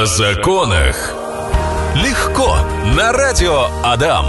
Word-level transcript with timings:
О 0.00 0.06
законах. 0.06 1.12
Легко. 1.94 2.56
На 2.96 3.12
радио 3.12 3.66
Адам. 3.84 4.24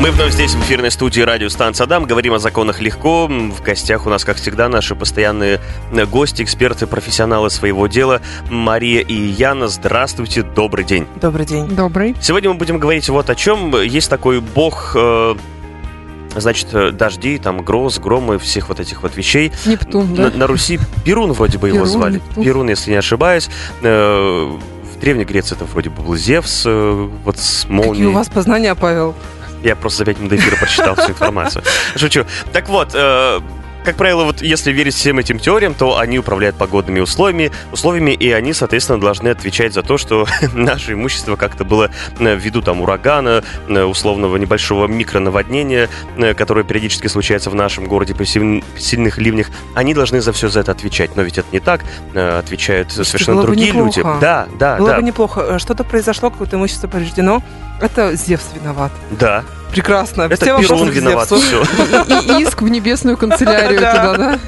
Мы 0.00 0.10
вновь 0.10 0.32
здесь 0.32 0.52
в 0.54 0.60
эфирной 0.62 0.90
студии 0.90 1.20
радиостанции 1.20 1.84
Адам. 1.84 2.06
Говорим 2.06 2.34
о 2.34 2.40
законах 2.40 2.80
легко. 2.80 3.28
В 3.28 3.62
гостях 3.62 4.04
у 4.04 4.10
нас, 4.10 4.24
как 4.24 4.36
всегда, 4.36 4.68
наши 4.68 4.96
постоянные 4.96 5.60
гости, 6.10 6.42
эксперты, 6.42 6.88
профессионалы 6.88 7.50
своего 7.50 7.86
дела. 7.86 8.20
Мария 8.50 9.00
и 9.02 9.14
Яна, 9.14 9.68
здравствуйте, 9.68 10.42
добрый 10.42 10.84
день. 10.84 11.06
Добрый 11.20 11.46
день. 11.46 11.68
Добрый. 11.68 12.16
Сегодня 12.20 12.50
мы 12.50 12.56
будем 12.56 12.80
говорить 12.80 13.08
вот 13.08 13.30
о 13.30 13.36
чем. 13.36 13.80
Есть 13.80 14.10
такой 14.10 14.40
бог 14.40 14.96
э, 14.96 15.36
значит, 16.40 16.68
э, 16.72 16.90
дождей, 16.90 17.38
там, 17.38 17.62
гроз, 17.62 17.98
громы, 17.98 18.38
всех 18.38 18.68
вот 18.68 18.80
этих 18.80 19.02
вот 19.02 19.16
вещей. 19.16 19.52
Нептун, 19.66 20.14
да? 20.14 20.30
На, 20.30 20.30
на 20.30 20.46
Руси 20.46 20.78
Перун 21.04 21.32
вроде 21.32 21.58
бы 21.58 21.68
его 21.68 21.84
звали. 21.86 22.14
Нептун. 22.14 22.44
Перун, 22.44 22.68
если 22.68 22.90
не 22.90 22.96
ошибаюсь. 22.96 23.48
Э, 23.82 24.50
В 24.94 25.00
Древней 25.00 25.24
Греции 25.24 25.54
это 25.56 25.64
вроде 25.64 25.90
бы 25.90 26.02
был 26.02 26.16
Зевс, 26.16 26.62
э, 26.66 27.08
вот 27.24 27.38
с 27.38 27.68
молнией. 27.68 27.92
Какие 27.92 28.06
у 28.06 28.12
вас 28.12 28.28
познания, 28.28 28.74
Павел? 28.74 29.14
Я 29.62 29.76
просто 29.76 29.98
за 29.98 30.04
пять 30.06 30.18
минут 30.18 30.30
до 30.30 30.36
эфира 30.36 30.56
прочитал 30.56 30.94
всю 30.94 31.10
информацию. 31.12 31.64
Шучу. 31.96 32.24
Так 32.52 32.68
вот, 32.68 32.94
как 33.84 33.96
правило, 33.96 34.24
вот 34.24 34.42
если 34.42 34.72
верить 34.72 34.94
всем 34.94 35.18
этим 35.18 35.38
теориям, 35.38 35.74
то 35.74 35.98
они 35.98 36.18
управляют 36.18 36.56
погодными 36.56 37.00
условиями, 37.00 37.52
условиями, 37.72 38.12
и 38.12 38.30
они, 38.32 38.52
соответственно, 38.52 39.00
должны 39.00 39.28
отвечать 39.28 39.74
за 39.74 39.82
то, 39.82 39.98
что 39.98 40.26
наше 40.54 40.94
имущество 40.94 41.36
как-то 41.36 41.64
было 41.64 41.90
э, 42.18 42.34
ввиду 42.36 42.62
там 42.62 42.80
урагана, 42.80 43.44
э, 43.68 43.82
условного 43.82 44.36
небольшого 44.36 44.86
микронаводнения, 44.86 45.88
э, 46.16 46.34
которое 46.34 46.64
периодически 46.64 47.06
случается 47.08 47.50
в 47.50 47.54
нашем 47.54 47.86
городе 47.86 48.14
при 48.14 48.24
силь- 48.24 48.64
сильных 48.78 49.18
ливнях, 49.18 49.48
они 49.74 49.94
должны 49.94 50.20
за 50.20 50.32
все 50.32 50.48
за 50.48 50.60
это 50.60 50.72
отвечать. 50.72 51.14
Но 51.16 51.22
ведь 51.22 51.38
это 51.38 51.48
не 51.52 51.60
так. 51.60 51.82
Отвечают 52.14 52.90
совершенно 52.92 53.36
было 53.36 53.42
бы 53.42 53.46
другие 53.48 53.72
люди. 53.72 53.98
неплохо. 53.98 54.18
Да, 54.20 54.46
да, 54.58 54.76
Было 54.76 54.88
да. 54.90 54.96
бы 54.96 55.02
неплохо. 55.02 55.58
Что-то 55.58 55.84
произошло, 55.84 56.30
какое-то 56.30 56.56
имущество 56.56 56.88
повреждено. 56.88 57.42
Это 57.80 58.14
Зевс 58.16 58.44
виноват. 58.54 58.92
Да. 59.10 59.44
Прекрасно. 59.70 60.22
Это 60.22 60.36
Все 60.36 60.58
Перун 60.58 60.88
виноват. 60.88 61.26
Все. 61.28 61.62
И 62.38 62.42
иск 62.42 62.62
в 62.62 62.68
небесную 62.68 63.16
канцелярию 63.16 63.80
Да. 63.80 63.92
туда, 64.12 64.16
да? 64.16 64.38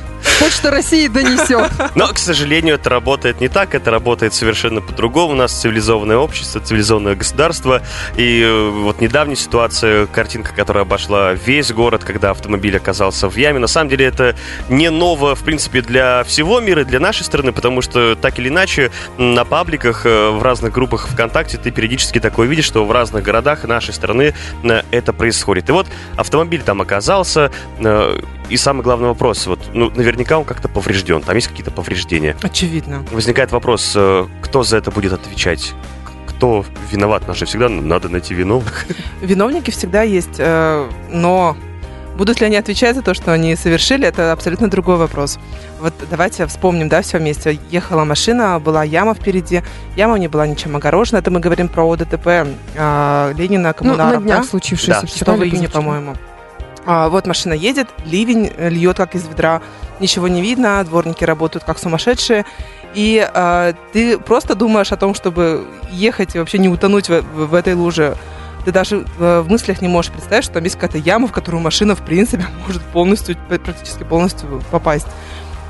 Почта 0.40 0.70
России 0.70 1.08
донесет. 1.08 1.70
Но, 1.94 2.08
к 2.08 2.18
сожалению, 2.18 2.74
это 2.74 2.90
работает 2.90 3.40
не 3.40 3.48
так, 3.48 3.74
это 3.74 3.90
работает 3.90 4.34
совершенно 4.34 4.80
по-другому. 4.80 5.32
У 5.32 5.36
нас 5.36 5.52
цивилизованное 5.52 6.18
общество, 6.18 6.60
цивилизованное 6.60 7.14
государство. 7.14 7.82
И 8.16 8.42
э, 8.42 8.70
вот 8.70 9.00
недавняя 9.00 9.36
ситуация, 9.36 10.06
картинка, 10.06 10.52
которая 10.54 10.84
обошла 10.84 11.32
весь 11.32 11.72
город, 11.72 12.04
когда 12.04 12.30
автомобиль 12.30 12.76
оказался 12.76 13.28
в 13.28 13.36
яме, 13.36 13.58
на 13.58 13.66
самом 13.66 13.88
деле 13.88 14.06
это 14.06 14.36
не 14.68 14.90
ново, 14.90 15.34
в 15.34 15.42
принципе, 15.42 15.80
для 15.80 16.22
всего 16.24 16.60
мира, 16.60 16.84
для 16.84 17.00
нашей 17.00 17.24
страны, 17.24 17.52
потому 17.52 17.80
что 17.80 18.14
так 18.14 18.38
или 18.38 18.48
иначе 18.48 18.90
на 19.16 19.44
пабликах, 19.44 20.04
э, 20.04 20.30
в 20.30 20.42
разных 20.42 20.72
группах 20.72 21.08
ВКонтакте 21.08 21.56
ты 21.56 21.70
периодически 21.70 22.20
такое 22.20 22.46
видишь, 22.46 22.66
что 22.66 22.84
в 22.84 22.92
разных 22.92 23.22
городах 23.22 23.64
нашей 23.64 23.94
страны 23.94 24.34
э, 24.62 24.82
это 24.90 25.12
происходит. 25.12 25.68
И 25.70 25.72
вот 25.72 25.86
автомобиль 26.16 26.62
там 26.62 26.82
оказался, 26.82 27.50
и 28.48 28.56
самый 28.56 28.82
главный 28.82 29.08
вопрос, 29.08 29.46
вот, 29.46 29.58
ну, 29.72 29.90
наверняка 29.94 30.38
он 30.38 30.44
как-то 30.44 30.68
поврежден, 30.68 31.20
там 31.22 31.34
есть 31.34 31.48
какие-то 31.48 31.70
повреждения. 31.70 32.36
Очевидно. 32.42 33.04
Возникает 33.10 33.52
вопрос, 33.52 33.92
э, 33.96 34.26
кто 34.42 34.62
за 34.62 34.76
это 34.76 34.90
будет 34.90 35.12
отвечать? 35.12 35.74
Кто 36.26 36.64
виноват? 36.90 37.22
Же 37.34 37.46
всегда 37.46 37.68
надо 37.68 38.08
найти 38.08 38.34
виновных. 38.34 38.86
Виновники 39.22 39.70
всегда 39.70 40.02
есть, 40.02 40.36
э, 40.38 40.88
но 41.10 41.56
будут 42.16 42.40
ли 42.40 42.46
они 42.46 42.56
отвечать 42.56 42.94
за 42.94 43.02
то, 43.02 43.14
что 43.14 43.32
они 43.32 43.56
совершили, 43.56 44.06
это 44.06 44.32
абсолютно 44.32 44.68
другой 44.68 44.96
вопрос. 44.96 45.38
Вот 45.80 45.94
давайте 46.10 46.46
вспомним, 46.46 46.88
да, 46.88 47.02
все 47.02 47.18
вместе. 47.18 47.58
Ехала 47.70 48.04
машина, 48.04 48.60
была 48.60 48.84
яма 48.84 49.14
впереди. 49.14 49.62
Яма 49.96 50.18
не 50.18 50.28
была 50.28 50.46
ничем 50.46 50.76
огорожена. 50.76 51.18
Это 51.18 51.30
мы 51.30 51.40
говорим 51.40 51.68
про 51.68 51.90
ОДТП 51.90 52.26
э, 52.26 53.32
Ленина, 53.36 53.58
Ну, 53.58 53.64
на 53.68 53.72
коммунаров, 53.72 54.22
днях 54.22 54.40
да? 54.42 54.44
случившееся. 54.44 55.00
Да. 55.00 55.06
6 55.06 55.14
вчера 55.14 55.34
или 55.36 55.54
июня, 55.54 55.68
по-моему. 55.68 56.14
А, 56.86 57.08
вот 57.08 57.26
машина 57.26 57.52
едет, 57.52 57.88
ливень 58.04 58.52
э, 58.56 58.68
льет 58.68 58.96
как 58.96 59.14
из 59.16 59.26
ведра, 59.26 59.60
ничего 60.00 60.28
не 60.28 60.40
видно, 60.40 60.82
дворники 60.84 61.24
работают 61.24 61.64
как 61.64 61.78
сумасшедшие. 61.78 62.44
И 62.94 63.28
а, 63.34 63.74
ты 63.92 64.18
просто 64.18 64.54
думаешь 64.54 64.92
о 64.92 64.96
том, 64.96 65.12
чтобы 65.14 65.66
ехать 65.90 66.34
и 66.34 66.38
вообще 66.38 66.58
не 66.58 66.68
утонуть 66.68 67.08
в, 67.08 67.22
в- 67.22 67.54
этой 67.54 67.74
луже. 67.74 68.16
Ты 68.64 68.72
даже 68.72 69.04
э, 69.18 69.40
в 69.40 69.50
мыслях 69.50 69.80
не 69.82 69.88
можешь 69.88 70.10
представить, 70.12 70.44
что 70.44 70.54
там 70.54 70.64
есть 70.64 70.76
какая-то 70.76 70.98
яма, 70.98 71.26
в 71.28 71.32
которую 71.32 71.60
машина, 71.60 71.94
в 71.94 72.02
принципе, 72.02 72.46
может 72.66 72.82
полностью, 72.82 73.36
практически 73.48 74.02
полностью 74.04 74.62
попасть. 74.70 75.06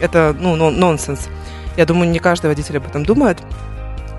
Это, 0.00 0.36
ну, 0.38 0.54
нон- 0.56 0.78
нонсенс. 0.78 1.28
Я 1.76 1.84
думаю, 1.86 2.10
не 2.10 2.18
каждый 2.18 2.46
водитель 2.46 2.76
об 2.78 2.86
этом 2.86 3.04
думает. 3.04 3.38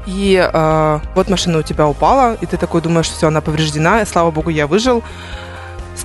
И 0.05 0.35
э, 0.51 0.99
вот 1.15 1.29
машина 1.29 1.59
у 1.59 1.61
тебя 1.63 1.87
упала, 1.87 2.35
и 2.39 2.45
ты 2.45 2.57
такой 2.57 2.81
думаешь, 2.81 3.07
все, 3.09 3.27
она 3.27 3.41
повреждена, 3.41 4.01
и, 4.01 4.05
слава 4.05 4.31
богу, 4.31 4.49
я 4.49 4.65
выжил. 4.67 5.03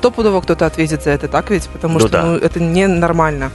Стопудово 0.02 0.40
кто-то 0.40 0.66
ответит 0.66 1.04
за 1.04 1.10
это, 1.10 1.28
так 1.28 1.48
ведь? 1.50 1.68
Потому 1.68 1.94
Ну 1.94 2.00
что 2.00 2.08
да. 2.08 2.22
ну, 2.24 2.34
это 2.36 2.58
ненормально. 2.58 3.52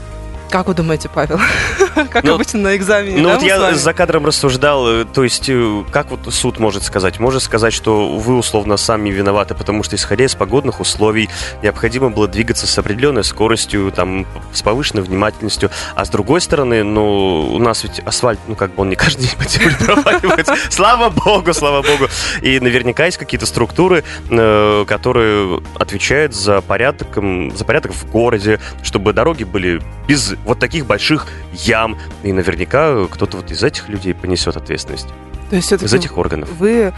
Как 0.50 0.68
вы 0.68 0.74
думаете, 0.76 1.10
Павел? 1.14 1.42
Как 2.10 2.24
Ну, 2.24 2.36
обычно 2.36 2.60
на 2.60 2.76
экзамене, 2.76 3.18
Ну 3.18 3.30
да, 3.30 3.34
вот 3.36 3.44
я 3.44 3.74
за 3.76 3.94
кадром 3.94 4.26
рассуждал, 4.26 4.88
э, 4.88 5.06
то 5.06 5.24
есть 5.24 5.50
э, 5.50 5.84
как 5.92 6.12
вот 6.12 6.34
суд 6.34 6.60
может 6.60 6.84
сказать? 6.84 7.20
Может 7.20 7.44
сказать, 7.44 7.74
что 7.74 8.18
вы 8.18 8.38
условно 8.38 8.78
сами 8.78 9.10
виноваты, 9.10 9.56
потому 9.56 9.84
что 9.84 9.96
исходя 9.96 10.26
из 10.26 10.36
погодных 10.36 10.80
условий 10.80 11.30
необходимо 11.64 12.10
было 12.10 12.28
двигаться 12.28 12.68
с 12.68 12.78
определенной 12.78 13.24
скоростью, 13.24 13.92
там, 13.92 14.26
с 14.54 14.62
повышенной 14.62 15.04
внимательностью, 15.04 15.70
а 15.96 16.06
с 16.06 16.10
другой 16.10 16.42
стороны, 16.42 16.84
ну, 16.84 17.54
у 17.54 17.60
нас 17.60 17.84
ведь 17.84 18.00
асфальт, 18.00 18.40
ну, 18.48 18.56
как 18.56 18.76
бы 18.76 18.82
он 18.82 18.90
не 18.90 18.96
каждый 18.96 19.28
день 19.28 19.36
по 19.38 19.44
земле 19.46 19.76
проваливается. 19.80 20.56
Слава 20.70 21.10
богу, 21.10 21.54
слава 21.54 21.82
богу. 21.82 22.08
И 22.42 22.60
наверняка 22.60 23.06
есть 23.06 23.18
какие-то 23.18 23.46
структуры, 23.46 24.04
э, 24.30 24.86
которые 24.88 25.62
отвечают 25.80 26.36
за 26.36 26.62
порядок, 26.62 27.08
за 27.56 27.66
порядок 27.66 27.94
в 27.94 28.10
городе, 28.12 28.60
чтобы 28.84 29.14
дороги 29.14 29.44
были 29.44 29.82
без 30.08 30.36
вот 30.46 30.60
таких 30.60 30.86
больших 30.86 31.28
ям. 31.54 31.87
И 32.24 32.34
наверняка 32.34 33.06
кто-то 33.08 33.38
вот 33.38 33.52
из 33.52 33.64
этих 33.64 33.88
людей 33.88 34.14
понесет 34.14 34.58
ответственность. 34.58 35.08
То 35.50 35.56
есть 35.56 35.72
Из 35.72 35.94
этих 35.94 36.18
органов. 36.18 36.50
вы 36.58 36.94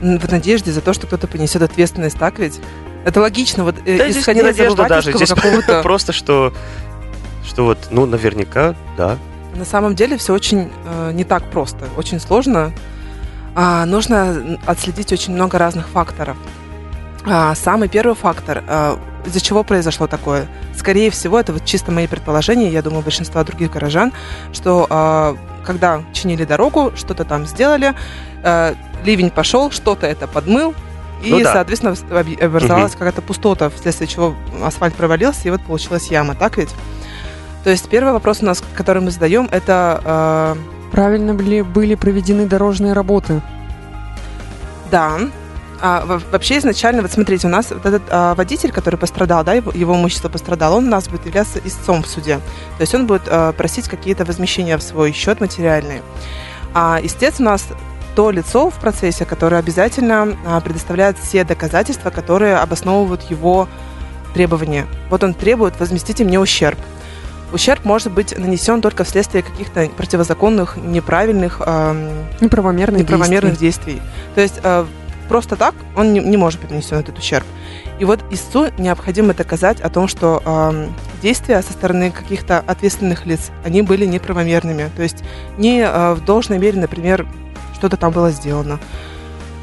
в 0.00 0.30
надежде 0.30 0.72
за 0.72 0.80
то, 0.80 0.92
что 0.92 1.06
кто-то 1.06 1.26
понесет 1.26 1.60
ответственность, 1.62 2.18
так 2.18 2.38
ведь? 2.38 2.60
Это 3.04 3.20
логично, 3.20 3.64
вот 3.64 3.76
э, 3.84 3.98
Да, 3.98 4.10
здесь 4.10 4.26
не 4.28 4.42
надежда 4.42 4.86
даже. 4.88 5.12
Здесь 5.12 5.32
просто, 5.82 6.12
что, 6.12 6.52
что 7.46 7.64
вот, 7.64 7.88
ну, 7.90 8.06
наверняка, 8.06 8.74
да. 8.96 9.18
На 9.54 9.64
самом 9.64 9.94
деле 9.94 10.16
все 10.16 10.32
очень 10.32 10.70
э, 10.84 11.12
не 11.12 11.24
так 11.24 11.50
просто, 11.50 11.86
очень 11.96 12.20
сложно. 12.20 12.72
А, 13.54 13.86
нужно 13.86 14.58
отследить 14.66 15.12
очень 15.12 15.34
много 15.34 15.58
разных 15.58 15.88
факторов. 15.88 16.36
А, 17.30 17.54
самый 17.54 17.88
первый 17.88 18.14
фактор, 18.14 18.62
э, 18.66 18.96
из-за 19.26 19.40
чего 19.40 19.62
произошло 19.62 20.06
такое, 20.06 20.46
скорее 20.76 21.10
всего, 21.10 21.38
это 21.38 21.52
вот 21.52 21.64
чисто 21.64 21.92
мои 21.92 22.06
предположения, 22.06 22.70
я 22.70 22.80
думаю, 22.82 23.02
большинства 23.02 23.44
других 23.44 23.70
горожан, 23.72 24.12
что 24.52 24.86
э, 24.88 25.36
когда 25.66 26.02
чинили 26.12 26.44
дорогу, 26.44 26.92
что-то 26.96 27.24
там 27.24 27.46
сделали, 27.46 27.94
ливень 29.04 29.30
пошел, 29.30 29.70
что-то 29.70 30.06
это 30.06 30.26
подмыл, 30.26 30.74
и, 31.22 31.30
Ну 31.32 31.42
да. 31.42 31.52
соответственно, 31.52 31.94
об- 32.18 32.42
образовалась 32.42 32.92
какая-то 32.92 33.20
пустота, 33.20 33.68
вследствие 33.68 34.08
чего 34.08 34.34
асфальт 34.64 34.94
провалился, 34.94 35.48
и 35.48 35.50
вот 35.50 35.60
получилась 35.62 36.06
яма, 36.06 36.34
так 36.34 36.56
ведь? 36.56 36.70
То 37.64 37.70
есть 37.70 37.88
первый 37.90 38.12
вопрос 38.14 38.38
у 38.40 38.46
нас, 38.46 38.62
который 38.74 39.02
мы 39.02 39.10
задаем, 39.10 39.48
это 39.50 40.56
Правильно 40.92 41.32
ли 41.32 41.60
были 41.60 41.96
проведены 41.96 42.46
дорожные 42.46 42.94
работы? 42.94 43.42
да. 44.90 45.18
А, 45.80 46.04
во- 46.04 46.20
вообще 46.32 46.58
изначально, 46.58 47.02
вот 47.02 47.12
смотрите, 47.12 47.46
у 47.46 47.50
нас 47.50 47.70
вот 47.70 47.86
этот 47.86 48.02
а, 48.10 48.34
водитель, 48.34 48.72
который 48.72 48.96
пострадал, 48.96 49.44
да, 49.44 49.54
его, 49.54 49.70
его 49.72 49.94
имущество 49.94 50.28
пострадало, 50.28 50.76
он 50.76 50.86
у 50.86 50.90
нас 50.90 51.08
будет 51.08 51.26
являться 51.26 51.60
истцом 51.64 52.02
в 52.02 52.08
суде. 52.08 52.36
То 52.76 52.80
есть 52.80 52.94
он 52.94 53.06
будет 53.06 53.22
а, 53.28 53.52
просить 53.52 53.88
какие-то 53.88 54.24
возмещения 54.24 54.76
в 54.76 54.82
свой 54.82 55.12
счет 55.12 55.40
материальные. 55.40 56.02
А 56.74 56.98
истец 57.02 57.36
у 57.38 57.44
нас 57.44 57.64
то 58.16 58.32
лицо 58.32 58.70
в 58.70 58.74
процессе, 58.74 59.24
которое 59.24 59.58
обязательно 59.58 60.36
а, 60.46 60.60
предоставляет 60.60 61.16
все 61.18 61.44
доказательства, 61.44 62.10
которые 62.10 62.56
обосновывают 62.56 63.22
его 63.30 63.68
требования. 64.34 64.86
Вот 65.10 65.22
он 65.22 65.32
требует 65.34 65.78
возместите 65.78 66.24
мне 66.24 66.40
ущерб. 66.40 66.78
Ущерб 67.52 67.84
может 67.84 68.12
быть 68.12 68.36
нанесен 68.36 68.82
только 68.82 69.04
вследствие 69.04 69.42
каких-то 69.42 69.88
противозаконных, 69.96 70.76
неправильных, 70.76 71.62
ам, 71.64 72.08
Неправомерных 72.40 73.00
неправомерных 73.02 73.56
действий. 73.58 73.94
действий. 73.94 74.02
То 74.34 74.40
есть 74.42 74.60
э, 74.62 74.84
просто 75.28 75.56
так 75.56 75.74
он 75.96 76.12
не, 76.12 76.20
не 76.20 76.36
может 76.36 76.60
быть 76.60 76.70
нанесен 76.70 76.98
этот 76.98 77.18
ущерб. 77.18 77.46
И 77.98 78.04
вот 78.04 78.20
истцу 78.30 78.68
необходимо 78.78 79.34
доказать 79.34 79.80
о 79.80 79.90
том, 79.90 80.08
что 80.08 80.42
эм, 80.44 80.94
действия 81.20 81.62
со 81.62 81.72
стороны 81.72 82.10
каких-то 82.10 82.58
ответственных 82.60 83.26
лиц, 83.26 83.50
они 83.64 83.82
были 83.82 84.06
неправомерными. 84.06 84.90
То 84.96 85.02
есть 85.02 85.24
не 85.56 85.80
э, 85.80 86.14
в 86.14 86.24
должной 86.24 86.58
мере, 86.58 86.80
например, 86.80 87.26
что-то 87.74 87.96
там 87.96 88.12
было 88.12 88.30
сделано. 88.30 88.78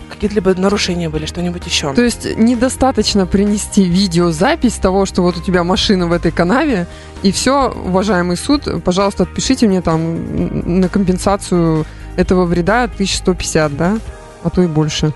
Какие-то 0.09 0.35
либо 0.35 0.53
нарушения 0.53 1.09
были, 1.09 1.25
что-нибудь 1.25 1.65
еще. 1.65 1.94
То 1.94 2.01
есть 2.01 2.38
недостаточно 2.38 3.25
принести 3.25 3.83
видеозапись 3.83 4.75
того, 4.75 5.06
что 5.06 5.21
вот 5.21 5.38
у 5.38 5.41
тебя 5.41 5.63
машина 5.63 6.07
в 6.07 6.13
этой 6.13 6.31
канаве, 6.31 6.88
и 7.23 7.31
все, 7.31 7.69
уважаемый 7.69 8.38
суд, 8.38 8.83
пожалуйста, 8.83 9.23
отпишите 9.23 9.68
мне 9.68 9.81
там 9.81 10.79
на 10.79 10.89
компенсацию 10.89 11.85
этого 12.15 12.45
вреда 12.45 12.83
1150, 12.83 13.75
да? 13.75 13.97
А 14.44 14.50
то 14.50 14.61
и 14.61 14.68
больше. 14.68 15.13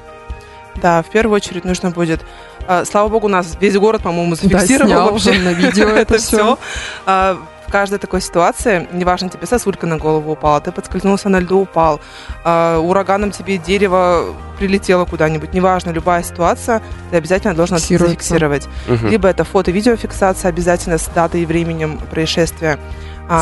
Да, 0.75 1.01
в 1.03 1.09
первую 1.09 1.35
очередь 1.35 1.65
нужно 1.65 1.91
будет 1.91 2.21
а, 2.67 2.85
слава 2.85 3.09
богу, 3.09 3.25
у 3.25 3.29
нас 3.29 3.57
весь 3.59 3.75
город, 3.77 4.03
по-моему, 4.03 4.35
зафиксировал 4.35 4.89
да, 4.89 5.05
вообще 5.05 5.39
на 5.39 5.49
видео 5.53 5.87
это 5.87 6.19
все. 6.19 6.59
А, 7.05 7.37
в 7.67 7.71
каждой 7.71 7.97
такой 7.99 8.21
ситуации, 8.21 8.87
неважно, 8.91 9.29
тебе 9.29 9.47
сосулька 9.47 9.87
на 9.87 9.97
голову 9.97 10.31
упала, 10.31 10.61
ты 10.61 10.71
подскользнулся 10.71 11.29
на 11.29 11.39
льду, 11.39 11.59
упал, 11.59 11.99
э, 12.43 12.77
ураганом 12.77 13.29
тебе 13.29 13.59
дерево 13.59 14.35
прилетело 14.57 15.05
куда-нибудь, 15.05 15.53
неважно, 15.53 15.91
любая 15.91 16.23
ситуация, 16.23 16.81
ты 17.11 17.17
обязательно 17.17 17.53
должен 17.53 17.77
это 17.77 17.85
зафиксировать. 17.85 18.67
Угу. 18.87 19.07
Либо 19.07 19.27
это 19.27 19.43
фото-видеофиксация 19.43 20.49
обязательно 20.49 20.97
с 20.97 21.05
датой 21.09 21.41
и 21.41 21.45
временем 21.45 21.99
происшествия, 22.09 22.79
а, 22.79 22.79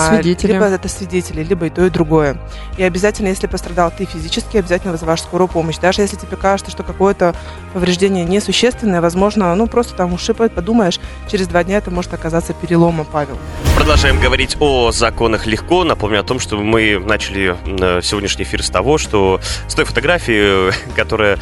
свидетели. 0.09 0.53
Либо 0.53 0.65
это 0.65 0.87
свидетели, 0.89 1.43
либо 1.43 1.67
и 1.67 1.69
то, 1.69 1.85
и 1.85 1.89
другое. 1.89 2.37
И 2.77 2.83
обязательно, 2.83 3.29
если 3.29 3.47
пострадал 3.47 3.91
ты 3.95 4.05
физически, 4.05 4.57
обязательно 4.57 4.91
вызываешь 4.91 5.21
скорую 5.21 5.47
помощь. 5.47 5.77
Даже 5.77 6.01
если 6.01 6.17
тебе 6.17 6.35
кажется, 6.37 6.71
что 6.71 6.83
какое-то 6.83 7.35
повреждение 7.73 8.25
несущественное, 8.25 9.01
возможно, 9.01 9.53
ну 9.55 9.67
просто 9.67 9.95
там 9.95 10.13
ушиб, 10.13 10.37
подумаешь, 10.53 10.99
через 11.29 11.47
два 11.47 11.63
дня 11.63 11.77
это 11.77 11.89
может 11.91 12.13
оказаться 12.13 12.53
переломом, 12.53 13.07
Павел. 13.11 13.37
Продолжаем 13.75 14.19
говорить 14.19 14.57
о 14.59 14.91
законах 14.91 15.45
легко. 15.45 15.83
Напомню 15.83 16.19
о 16.19 16.23
том, 16.23 16.39
что 16.39 16.57
мы 16.57 16.99
начали 16.99 17.55
э, 17.65 18.01
сегодняшний 18.01 18.43
эфир 18.43 18.63
с 18.63 18.69
того, 18.69 18.97
что 18.97 19.39
с 19.67 19.73
той 19.73 19.85
фотографии, 19.85 20.71
которая 20.95 21.37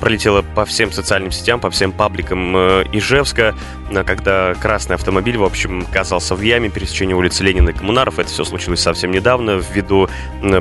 пролетела 0.00 0.42
по 0.42 0.64
всем 0.64 0.92
социальным 0.92 1.32
сетям, 1.32 1.60
по 1.60 1.70
всем 1.70 1.92
пабликам 1.92 2.56
э, 2.56 2.84
Ижевска, 2.92 3.54
когда 4.06 4.54
красный 4.54 4.96
автомобиль, 4.96 5.38
в 5.38 5.44
общем, 5.44 5.86
оказался 5.90 6.34
в 6.34 6.40
яме 6.40 6.68
пересечения 6.68 7.16
улицы 7.16 7.42
Ленина 7.42 7.70
и 7.70 7.72
Коммунаров. 7.88 8.18
Это 8.18 8.28
все 8.28 8.44
случилось 8.44 8.80
совсем 8.80 9.12
недавно 9.12 9.52
ввиду 9.52 10.10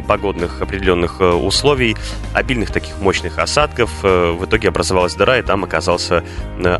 погодных 0.07 0.61
определенных 0.61 1.19
э, 1.19 1.25
условий, 1.25 1.97
обильных 2.33 2.71
таких 2.71 3.01
мощных 3.01 3.37
осадков. 3.37 3.91
Э, 4.03 4.31
в 4.31 4.45
итоге 4.45 4.69
образовалась 4.69 5.13
дыра, 5.13 5.37
и 5.37 5.41
там 5.41 5.65
оказался 5.65 6.23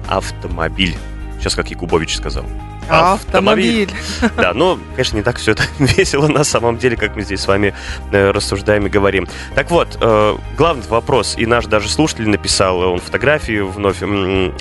автомобиль. 0.08 0.96
Сейчас, 1.38 1.54
как 1.54 1.70
Якубович 1.70 2.16
сказал. 2.16 2.46
Автомобиль. 2.90 3.92
Да, 4.36 4.54
но, 4.54 4.80
конечно, 4.96 5.18
не 5.18 5.24
так 5.24 5.38
все 5.38 5.52
это 5.52 5.64
весело 5.80 6.28
на 6.28 6.44
самом 6.44 6.78
деле, 6.78 6.98
как 6.98 7.16
мы 7.16 7.24
здесь 7.24 7.42
с 7.42 7.48
вами 7.48 7.74
э, 8.12 8.32
рассуждаем 8.32 8.86
и 8.88 8.90
говорим. 8.90 9.28
Так 9.56 9.72
вот, 9.72 9.98
э, 10.00 10.36
главный 10.58 10.88
вопрос, 10.88 11.36
и 11.38 11.46
наш 11.46 11.66
даже 11.66 11.90
слушатель 11.90 12.30
написал, 12.30 12.80
он 12.80 13.00
фотографию 13.00 13.70
вновь 13.70 14.02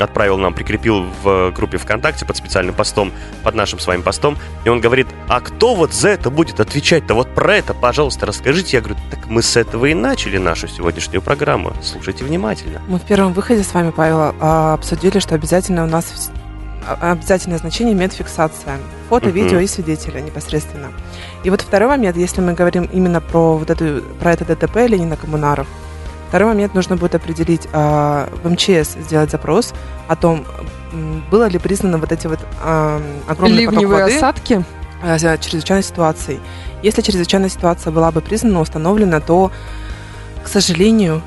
отправил 0.01 0.39
нам, 0.39 0.55
прикрепил 0.55 1.07
в 1.23 1.51
группе 1.53 1.79
ВКонтакте 1.79 2.25
под 2.25 2.37
специальным 2.37 2.75
постом, 2.75 3.13
под 3.43 3.55
нашим 3.55 3.79
с 3.79 3.87
вами 3.87 4.03
постом, 4.03 4.39
и 4.65 4.69
он 4.69 4.81
говорит, 4.81 5.07
а 5.29 5.41
кто 5.41 5.75
вот 5.75 5.93
за 5.93 6.11
это 6.11 6.31
будет 6.31 6.61
отвечать-то? 6.61 7.15
Вот 7.15 7.35
про 7.35 7.57
это, 7.57 7.75
пожалуйста, 7.75 8.27
расскажите. 8.27 8.77
Я 8.77 8.81
говорю, 8.81 8.99
так 9.11 9.27
мы 9.27 9.43
с 9.43 9.57
этого 9.57 9.87
и 9.87 9.95
начали 9.95 10.39
нашу 10.39 10.69
сегодняшнюю 10.69 11.23
программу. 11.23 11.73
Слушайте 11.83 12.25
внимательно. 12.25 12.83
Мы 12.89 12.99
в 12.99 13.03
первом 13.03 13.33
выходе 13.33 13.63
с 13.63 13.73
вами, 13.75 13.91
Павел, 13.91 14.35
а, 14.41 14.75
обсудили, 14.75 15.19
что 15.19 15.35
обязательно 15.35 15.85
у 15.85 15.87
нас 15.87 16.31
обязательное 17.01 17.59
значение 17.59 17.95
имеет 17.95 18.13
фиксация. 18.13 18.79
Фото, 19.09 19.29
uh-huh. 19.29 19.33
видео 19.33 19.59
и 19.59 19.67
свидетеля 19.67 20.21
непосредственно. 20.21 20.89
И 21.45 21.51
вот 21.51 21.61
второй 21.61 21.89
момент, 21.89 22.17
если 22.17 22.41
мы 22.41 22.55
говорим 22.55 22.89
именно 22.93 23.21
про 23.21 23.57
вот 23.57 23.71
эту, 23.71 24.03
про 24.21 24.33
это 24.33 24.45
ДТП 24.45 24.77
Ленина 24.89 25.17
Коммунаров, 25.17 25.67
второй 26.29 26.49
момент 26.49 26.75
нужно 26.75 26.97
будет 26.97 27.15
определить, 27.15 27.69
э, 27.73 28.29
в 28.43 28.51
МЧС 28.51 28.97
сделать 29.01 29.31
запрос 29.31 29.75
о 30.09 30.17
том, 30.17 30.45
было 31.31 31.49
ли 31.49 31.59
признано 31.59 31.99
вот 31.99 32.13
эти 32.13 32.27
вот 32.27 32.41
э, 32.63 33.01
огромные 33.29 33.61
Ливневые 33.61 34.05
воды, 34.05 34.17
осадки 34.17 34.65
э, 35.03 35.19
чрезвычайной 35.19 35.83
ситуацией. 35.83 36.41
Если 36.83 37.03
чрезвычайная 37.03 37.49
ситуация 37.49 37.91
была 37.93 38.11
бы 38.11 38.21
признана, 38.21 38.61
установлена, 38.61 39.21
то, 39.21 39.51
к 40.45 40.49
сожалению, 40.49 41.23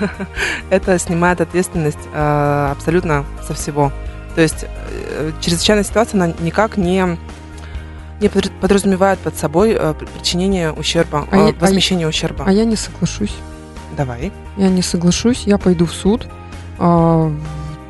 это 0.70 0.98
снимает 0.98 1.40
ответственность 1.40 1.98
э, 2.12 2.68
абсолютно 2.72 3.24
со 3.46 3.54
всего. 3.54 3.92
То 4.34 4.40
есть 4.40 4.64
э, 4.64 5.32
чрезвычайная 5.40 5.84
ситуация, 5.84 6.22
она 6.22 6.34
никак 6.40 6.76
не 6.76 7.18
не 8.22 8.28
подразумевает 8.28 9.18
под 9.18 9.36
собой 9.36 9.76
э, 9.78 9.94
причинение 10.14 10.72
ущерба, 10.72 11.26
а 11.30 11.50
э, 11.50 11.52
возмещение 11.58 12.06
а, 12.06 12.10
ущерба. 12.10 12.44
А 12.46 12.52
я 12.52 12.64
не 12.64 12.76
соглашусь. 12.76 13.34
Давай. 13.96 14.32
Я 14.56 14.68
не 14.68 14.82
соглашусь, 14.82 15.42
я 15.44 15.58
пойду 15.58 15.86
в 15.86 15.92
суд 15.92 16.26
э, 16.78 17.30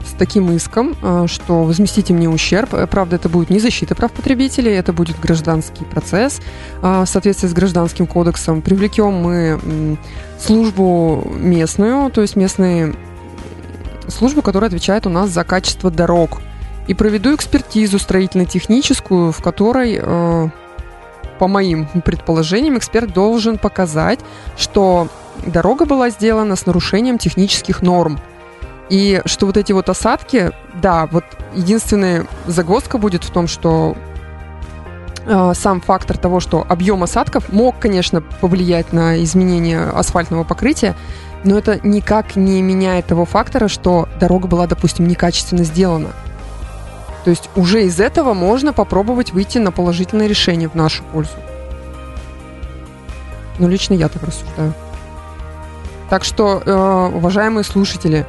с 0.04 0.12
таким 0.18 0.50
иском, 0.52 0.96
э, 1.02 1.26
что 1.28 1.64
возместите 1.64 2.14
мне 2.14 2.28
ущерб. 2.28 2.70
Правда, 2.90 3.16
это 3.16 3.28
будет 3.28 3.50
не 3.50 3.60
защита 3.60 3.94
прав 3.94 4.10
потребителей, 4.10 4.72
это 4.72 4.92
будет 4.92 5.20
гражданский 5.20 5.84
процесс. 5.84 6.40
В 6.80 7.06
соответствии 7.06 7.48
с 7.48 7.52
гражданским 7.52 8.06
кодексом 8.06 8.62
привлекем 8.62 9.12
мы 9.12 9.98
службу 10.40 11.30
местную, 11.36 12.10
то 12.10 12.22
есть 12.22 12.36
местные 12.36 12.94
службу, 14.08 14.42
которая 14.42 14.68
отвечает 14.68 15.06
у 15.06 15.10
нас 15.10 15.30
за 15.30 15.44
качество 15.44 15.90
дорог. 15.90 16.40
И 16.88 16.94
проведу 16.94 17.34
экспертизу 17.34 17.98
строительно-техническую, 17.98 19.32
в 19.32 19.40
которой, 19.40 20.00
э, 20.02 20.48
по 21.38 21.48
моим 21.48 21.86
предположениям, 22.04 22.76
эксперт 22.78 23.12
должен 23.12 23.58
показать, 23.58 24.20
что 24.56 25.08
дорога 25.46 25.84
была 25.86 26.10
сделана 26.10 26.56
с 26.56 26.66
нарушением 26.66 27.18
технических 27.18 27.82
норм. 27.82 28.18
И 28.88 29.22
что 29.24 29.46
вот 29.46 29.56
эти 29.56 29.72
вот 29.72 29.88
осадки, 29.88 30.50
да, 30.74 31.06
вот 31.10 31.24
единственная 31.54 32.26
загвоздка 32.46 32.98
будет 32.98 33.24
в 33.24 33.30
том, 33.30 33.46
что 33.46 33.96
э, 35.24 35.52
сам 35.54 35.80
фактор 35.80 36.18
того, 36.18 36.40
что 36.40 36.66
объем 36.68 37.02
осадков 37.02 37.50
мог, 37.52 37.78
конечно, 37.78 38.20
повлиять 38.20 38.92
на 38.92 39.22
изменение 39.22 39.84
асфальтного 39.84 40.44
покрытия, 40.44 40.94
но 41.44 41.58
это 41.58 41.80
никак 41.86 42.36
не 42.36 42.62
меняет 42.62 43.06
того 43.06 43.24
фактора, 43.24 43.68
что 43.68 44.08
дорога 44.20 44.46
была, 44.46 44.66
допустим, 44.66 45.06
некачественно 45.06 45.64
сделана. 45.64 46.10
То 47.24 47.30
есть 47.30 47.50
уже 47.56 47.84
из 47.84 48.00
этого 48.00 48.34
можно 48.34 48.72
попробовать 48.72 49.32
выйти 49.32 49.58
на 49.58 49.70
положительное 49.70 50.26
решение 50.26 50.68
в 50.68 50.74
нашу 50.74 51.04
пользу. 51.04 51.32
Ну, 53.58 53.68
лично 53.68 53.94
я 53.94 54.08
так 54.08 54.22
рассуждаю. 54.22 54.74
Так 56.10 56.24
что, 56.24 56.62
э, 56.64 57.10
уважаемые 57.14 57.64
слушатели, 57.64 58.26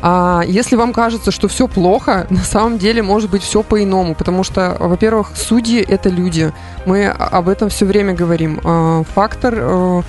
а 0.00 0.42
если 0.46 0.76
вам 0.76 0.92
кажется, 0.92 1.30
что 1.30 1.48
все 1.48 1.66
плохо, 1.66 2.26
на 2.30 2.44
самом 2.44 2.78
деле 2.78 3.02
может 3.02 3.30
быть 3.30 3.42
все 3.42 3.62
по-иному, 3.62 4.14
потому 4.14 4.44
что, 4.44 4.76
во-первых, 4.78 5.32
судьи 5.34 5.80
это 5.80 6.08
люди. 6.08 6.52
Мы 6.84 7.06
об 7.06 7.48
этом 7.48 7.68
все 7.68 7.84
время 7.84 8.14
говорим. 8.14 8.60
А, 8.64 9.02
фактор 9.14 9.54
э, 9.56 10.02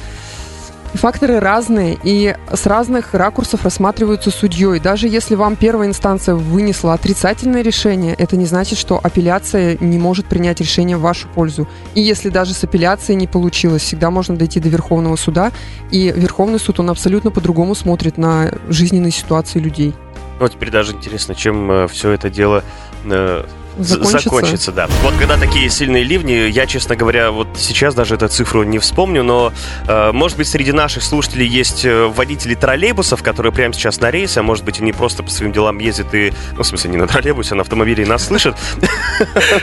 Факторы 0.98 1.40
разные 1.40 1.98
и 2.04 2.36
с 2.52 2.66
разных 2.66 3.14
ракурсов 3.14 3.64
рассматриваются 3.64 4.32
судьей. 4.32 4.80
Даже 4.80 5.08
если 5.08 5.36
вам 5.36 5.56
первая 5.56 5.88
инстанция 5.88 6.34
вынесла 6.34 6.94
отрицательное 6.94 7.62
решение, 7.62 8.16
это 8.16 8.36
не 8.36 8.46
значит, 8.46 8.80
что 8.80 9.00
апелляция 9.02 9.78
не 9.80 10.00
может 10.00 10.26
принять 10.26 10.60
решение 10.60 10.98
в 10.98 11.02
вашу 11.02 11.28
пользу. 11.28 11.68
И 11.94 12.02
если 12.02 12.30
даже 12.30 12.56
с 12.56 12.64
апелляцией 12.64 13.16
не 13.16 13.28
получилось, 13.28 13.84
всегда 13.84 14.10
можно 14.10 14.36
дойти 14.36 14.60
до 14.60 14.70
Верховного 14.70 15.16
суда. 15.18 15.52
И 15.92 16.12
Верховный 16.16 16.60
суд, 16.60 16.80
он 16.80 16.90
абсолютно 16.90 17.30
по-другому 17.30 17.76
смотрит 17.76 18.18
на 18.18 18.52
жизненные 18.68 19.12
ситуации 19.12 19.60
людей. 19.60 19.94
Ну, 20.40 20.46
а 20.46 20.50
теперь 20.50 20.72
даже 20.72 20.94
интересно, 20.94 21.36
чем 21.36 21.72
э, 21.72 21.88
все 21.88 22.12
это 22.12 22.30
дело 22.30 22.64
э, 23.06 23.44
закончится. 23.80 24.30
закончится, 24.30 24.72
да. 24.72 24.88
Вот 25.04 25.14
когда 25.20 25.38
такие 25.38 25.70
сильные 25.70 26.04
ливни, 26.04 26.50
я, 26.50 26.66
честно 26.66 26.96
говоря, 26.96 27.32
вот 27.32 27.48
сейчас 27.56 27.96
даже 27.96 28.16
эту 28.16 28.28
цифру 28.28 28.64
не 28.64 28.80
вспомню, 28.80 29.24
но, 29.24 29.54
э, 29.88 30.12
может 30.12 30.38
быть, 30.38 30.48
среди 30.48 30.72
наших 30.72 31.04
слушателей 31.04 31.48
есть 31.48 31.86
э, 31.86 32.06
водители 32.06 32.56
троллейбусов, 32.56 33.24
которые 33.24 33.52
прямо 33.52 33.74
сейчас 33.74 34.00
на 34.00 34.12
рейсе, 34.12 34.40
а 34.42 34.44
может 34.44 34.64
быть, 34.66 34.80
они 34.80 34.94
просто 34.94 35.24
по 35.24 35.30
своим 35.30 35.52
делам 35.52 35.80
ездят 35.80 36.14
и, 36.14 36.34
ну, 36.54 36.64
в 36.64 36.68
смысле, 36.68 36.92
не 36.92 36.98
на 36.98 37.08
троллейбусе, 37.08 37.54
а 37.54 37.56
на 37.56 37.62
автомобиле 37.62 38.04
и 38.04 38.08
нас 38.08 38.26
слышат. 38.26 38.56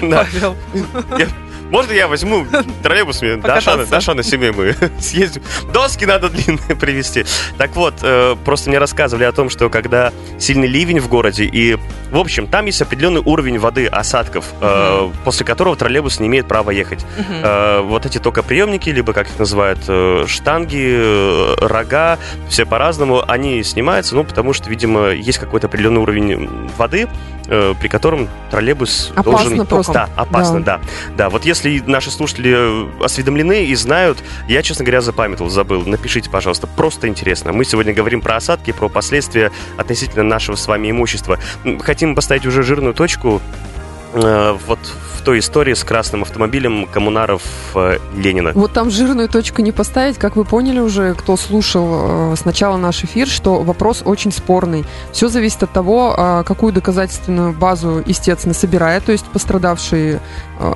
Можно 1.70 1.92
я 1.92 2.08
возьму 2.08 2.46
троллейбус, 2.82 3.22
мне 3.22 3.36
Даша, 3.36 3.86
Даша 3.86 4.14
на 4.14 4.22
себе 4.22 4.52
мы 4.52 4.74
съездим. 5.00 5.42
Доски 5.72 6.04
надо 6.04 6.28
длинные 6.28 6.76
привезти. 6.80 7.24
Так 7.58 7.74
вот, 7.76 7.94
э, 8.02 8.36
просто 8.44 8.70
мне 8.70 8.78
рассказывали 8.78 9.24
о 9.24 9.32
том, 9.32 9.50
что 9.50 9.70
когда 9.70 10.12
сильный 10.38 10.68
ливень 10.68 11.00
в 11.00 11.08
городе, 11.08 11.44
и, 11.44 11.76
в 12.10 12.18
общем, 12.18 12.46
там 12.46 12.66
есть 12.66 12.82
определенный 12.82 13.22
уровень 13.24 13.58
воды, 13.58 13.86
осадков, 13.86 14.44
э, 14.60 15.10
после 15.24 15.46
которого 15.46 15.76
троллейбус 15.76 16.20
не 16.20 16.28
имеет 16.28 16.46
права 16.46 16.70
ехать. 16.70 17.04
Э, 17.28 17.80
вот 17.80 18.06
эти 18.06 18.18
токоприемники, 18.18 18.90
либо, 18.90 19.12
как 19.12 19.28
их 19.28 19.38
называют, 19.38 19.80
штанги, 20.28 21.56
рога, 21.64 22.18
все 22.48 22.66
по-разному, 22.66 23.22
они 23.26 23.62
снимаются, 23.62 24.14
ну, 24.14 24.24
потому 24.24 24.52
что, 24.52 24.68
видимо, 24.70 25.10
есть 25.10 25.38
какой-то 25.38 25.66
определенный 25.66 26.00
уровень 26.00 26.70
воды, 26.76 27.08
при 27.44 27.88
котором 27.88 28.28
троллейбус 28.50 29.12
опасно 29.14 29.64
должен... 29.64 29.92
Да, 29.92 30.08
опасно, 30.16 30.62
да. 30.62 30.78
да. 30.78 31.24
Да, 31.24 31.30
вот 31.30 31.44
если 31.44 31.53
наши 31.86 32.10
слушатели 32.10 33.02
осведомлены 33.02 33.66
и 33.66 33.74
знают, 33.74 34.22
я, 34.48 34.62
честно 34.62 34.84
говоря, 34.84 35.00
запамятовал, 35.00 35.50
забыл. 35.50 35.84
Напишите, 35.86 36.30
пожалуйста, 36.30 36.66
просто 36.66 37.08
интересно. 37.08 37.52
Мы 37.52 37.64
сегодня 37.64 37.94
говорим 37.94 38.20
про 38.20 38.36
осадки, 38.36 38.72
про 38.72 38.88
последствия 38.88 39.50
относительно 39.76 40.24
нашего 40.24 40.56
с 40.56 40.66
вами 40.66 40.90
имущества. 40.90 41.38
Хотим 41.80 42.14
поставить 42.14 42.46
уже 42.46 42.62
жирную 42.62 42.94
точку 42.94 43.40
э, 43.40 43.73
вот 44.14 44.78
в 45.14 45.22
той 45.24 45.38
истории 45.38 45.74
с 45.74 45.82
красным 45.82 46.22
автомобилем 46.22 46.86
коммунаров 46.86 47.42
э, 47.74 47.98
Ленина. 48.14 48.52
Вот 48.54 48.72
там 48.72 48.90
жирную 48.90 49.28
точку 49.28 49.62
не 49.62 49.72
поставить, 49.72 50.18
как 50.18 50.36
вы 50.36 50.44
поняли 50.44 50.80
уже, 50.80 51.14
кто 51.14 51.36
слушал 51.36 52.32
э, 52.32 52.36
сначала 52.36 52.76
наш 52.76 53.04
эфир, 53.04 53.26
что 53.26 53.62
вопрос 53.62 54.02
очень 54.04 54.32
спорный. 54.32 54.84
Все 55.12 55.28
зависит 55.28 55.62
от 55.62 55.72
того, 55.72 56.14
э, 56.16 56.44
какую 56.46 56.72
доказательственную 56.72 57.52
базу 57.52 58.02
истец 58.06 58.44
насобирает, 58.44 59.04
то 59.04 59.12
есть 59.12 59.24
пострадавший 59.24 60.14
э, 60.14 60.18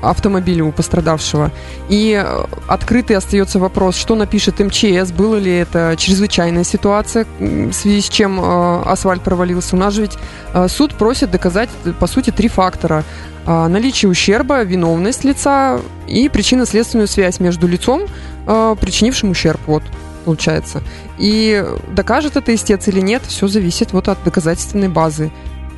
автомобиль 0.02 0.62
у 0.62 0.72
пострадавшего. 0.72 1.50
И 1.90 2.20
э, 2.24 2.44
открытый 2.66 3.16
остается 3.16 3.58
вопрос, 3.58 3.96
что 3.96 4.14
напишет 4.14 4.60
МЧС, 4.60 5.12
было 5.12 5.36
ли 5.36 5.54
это 5.54 5.94
чрезвычайная 5.98 6.64
ситуация, 6.64 7.26
в 7.38 7.72
связи 7.72 8.00
с 8.00 8.08
чем 8.08 8.40
э, 8.40 8.82
асфальт 8.86 9.22
провалился. 9.22 9.76
У 9.76 9.78
нас 9.78 9.92
же 9.92 10.02
ведь 10.02 10.16
э, 10.54 10.68
суд 10.68 10.94
просит 10.94 11.30
доказать, 11.30 11.68
э, 11.84 11.92
по 11.92 12.06
сути, 12.06 12.30
три 12.30 12.48
фактора. 12.48 13.04
А, 13.50 13.66
наличие 13.68 14.10
ущерба, 14.10 14.62
виновность 14.62 15.24
лица 15.24 15.80
и 16.06 16.28
причинно-следственную 16.28 17.08
связь 17.08 17.40
между 17.40 17.66
лицом, 17.66 18.02
э, 18.46 18.76
причинившим 18.78 19.30
ущерб, 19.30 19.60
вот, 19.66 19.82
получается. 20.26 20.82
И 21.16 21.64
докажет 21.90 22.36
это 22.36 22.54
истец 22.54 22.88
или 22.88 23.00
нет, 23.00 23.22
все 23.26 23.48
зависит 23.48 23.92
вот 23.92 24.08
от 24.08 24.22
доказательственной 24.22 24.88
базы. 24.88 25.30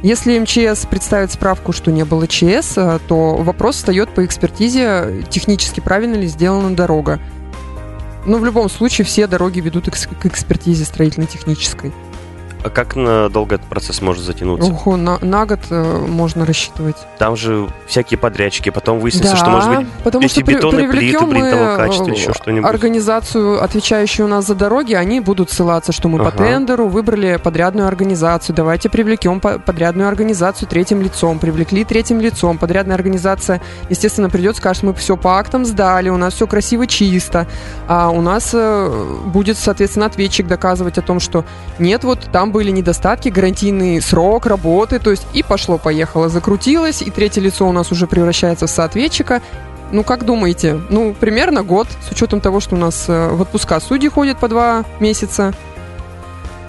Если 0.02 0.36
МЧС 0.38 0.86
представит 0.86 1.30
справку, 1.30 1.72
что 1.72 1.92
не 1.92 2.04
было 2.04 2.26
ЧС, 2.26 2.76
э, 2.76 2.98
то 3.06 3.36
вопрос 3.36 3.76
встает 3.76 4.08
по 4.10 4.24
экспертизе, 4.24 5.24
технически 5.30 5.78
правильно 5.78 6.16
ли 6.16 6.26
сделана 6.26 6.74
дорога. 6.74 7.20
Но 8.26 8.38
в 8.38 8.44
любом 8.44 8.68
случае 8.68 9.04
все 9.04 9.28
дороги 9.28 9.60
ведут 9.60 9.88
к 9.88 10.26
экспертизе 10.26 10.84
строительно-технической. 10.84 11.92
А 12.62 12.70
как 12.70 12.94
надолго 12.96 13.54
этот 13.54 13.68
процесс 13.68 14.02
может 14.02 14.24
затянуться? 14.24 14.70
Ого, 14.70 14.96
на, 14.96 15.18
на 15.20 15.46
год 15.46 15.60
э, 15.70 16.04
можно 16.06 16.44
рассчитывать. 16.44 16.96
Там 17.18 17.36
же 17.36 17.68
всякие 17.86 18.18
подрядчики, 18.18 18.70
потом 18.70 19.00
выяснится, 19.00 19.36
что, 19.36 19.50
может 19.50 19.74
быть, 19.74 19.86
потому 20.04 20.24
эти 20.24 20.32
что 20.32 20.42
бетонные 20.42 20.88
плиты, 20.88 21.24
блин, 21.26 21.50
того 21.50 21.76
качества, 21.76 22.10
э, 22.10 22.14
еще 22.14 22.32
что-нибудь. 22.34 22.68
организацию, 22.68 23.62
отвечающую 23.62 24.26
у 24.26 24.28
нас 24.28 24.46
за 24.46 24.54
дороги, 24.54 24.94
они 24.94 25.20
будут 25.20 25.50
ссылаться, 25.50 25.92
что 25.92 26.08
мы 26.08 26.18
по 26.18 26.28
Ага. 26.28 26.36
тендеру 26.38 26.88
выбрали 26.88 27.38
подрядную 27.42 27.88
организацию, 27.88 28.54
давайте 28.54 28.88
привлекем 28.90 29.40
по- 29.40 29.58
подрядную 29.58 30.08
организацию 30.08 30.68
третьим 30.68 31.00
лицом, 31.00 31.38
привлекли 31.38 31.84
третьим 31.84 32.20
лицом, 32.20 32.58
подрядная 32.58 32.94
организация, 32.96 33.60
естественно, 33.88 34.28
придет, 34.28 34.56
скажет, 34.56 34.82
мы 34.82 34.94
все 34.94 35.16
по 35.16 35.38
актам 35.38 35.64
сдали, 35.64 36.10
у 36.10 36.16
нас 36.16 36.34
все 36.34 36.46
красиво, 36.46 36.86
чисто, 36.86 37.46
а 37.88 38.10
у 38.10 38.20
нас 38.20 38.50
э, 38.52 39.16
будет, 39.26 39.56
соответственно, 39.56 40.06
ответчик 40.06 40.46
доказывать 40.46 40.98
о 40.98 41.02
том, 41.02 41.20
что 41.20 41.44
нет, 41.78 42.04
вот 42.04 42.28
там 42.32 42.49
были 42.50 42.70
недостатки, 42.70 43.28
гарантийный 43.28 44.00
срок 44.00 44.46
работы, 44.46 44.98
то 44.98 45.10
есть 45.10 45.26
и 45.32 45.42
пошло-поехало, 45.42 46.28
закрутилось, 46.28 47.02
и 47.02 47.10
третье 47.10 47.40
лицо 47.40 47.68
у 47.68 47.72
нас 47.72 47.90
уже 47.92 48.06
превращается 48.06 48.66
в 48.66 48.70
соответчика, 48.70 49.40
ну, 49.92 50.04
как 50.04 50.24
думаете? 50.24 50.80
Ну, 50.88 51.14
примерно 51.18 51.62
год, 51.62 51.88
с 52.08 52.12
учетом 52.12 52.40
того, 52.40 52.60
что 52.60 52.76
у 52.76 52.78
нас 52.78 53.06
э, 53.08 53.28
в 53.30 53.40
отпуска 53.42 53.80
судьи 53.80 54.08
ходят 54.08 54.38
по 54.38 54.48
два 54.48 54.84
месяца. 55.00 55.52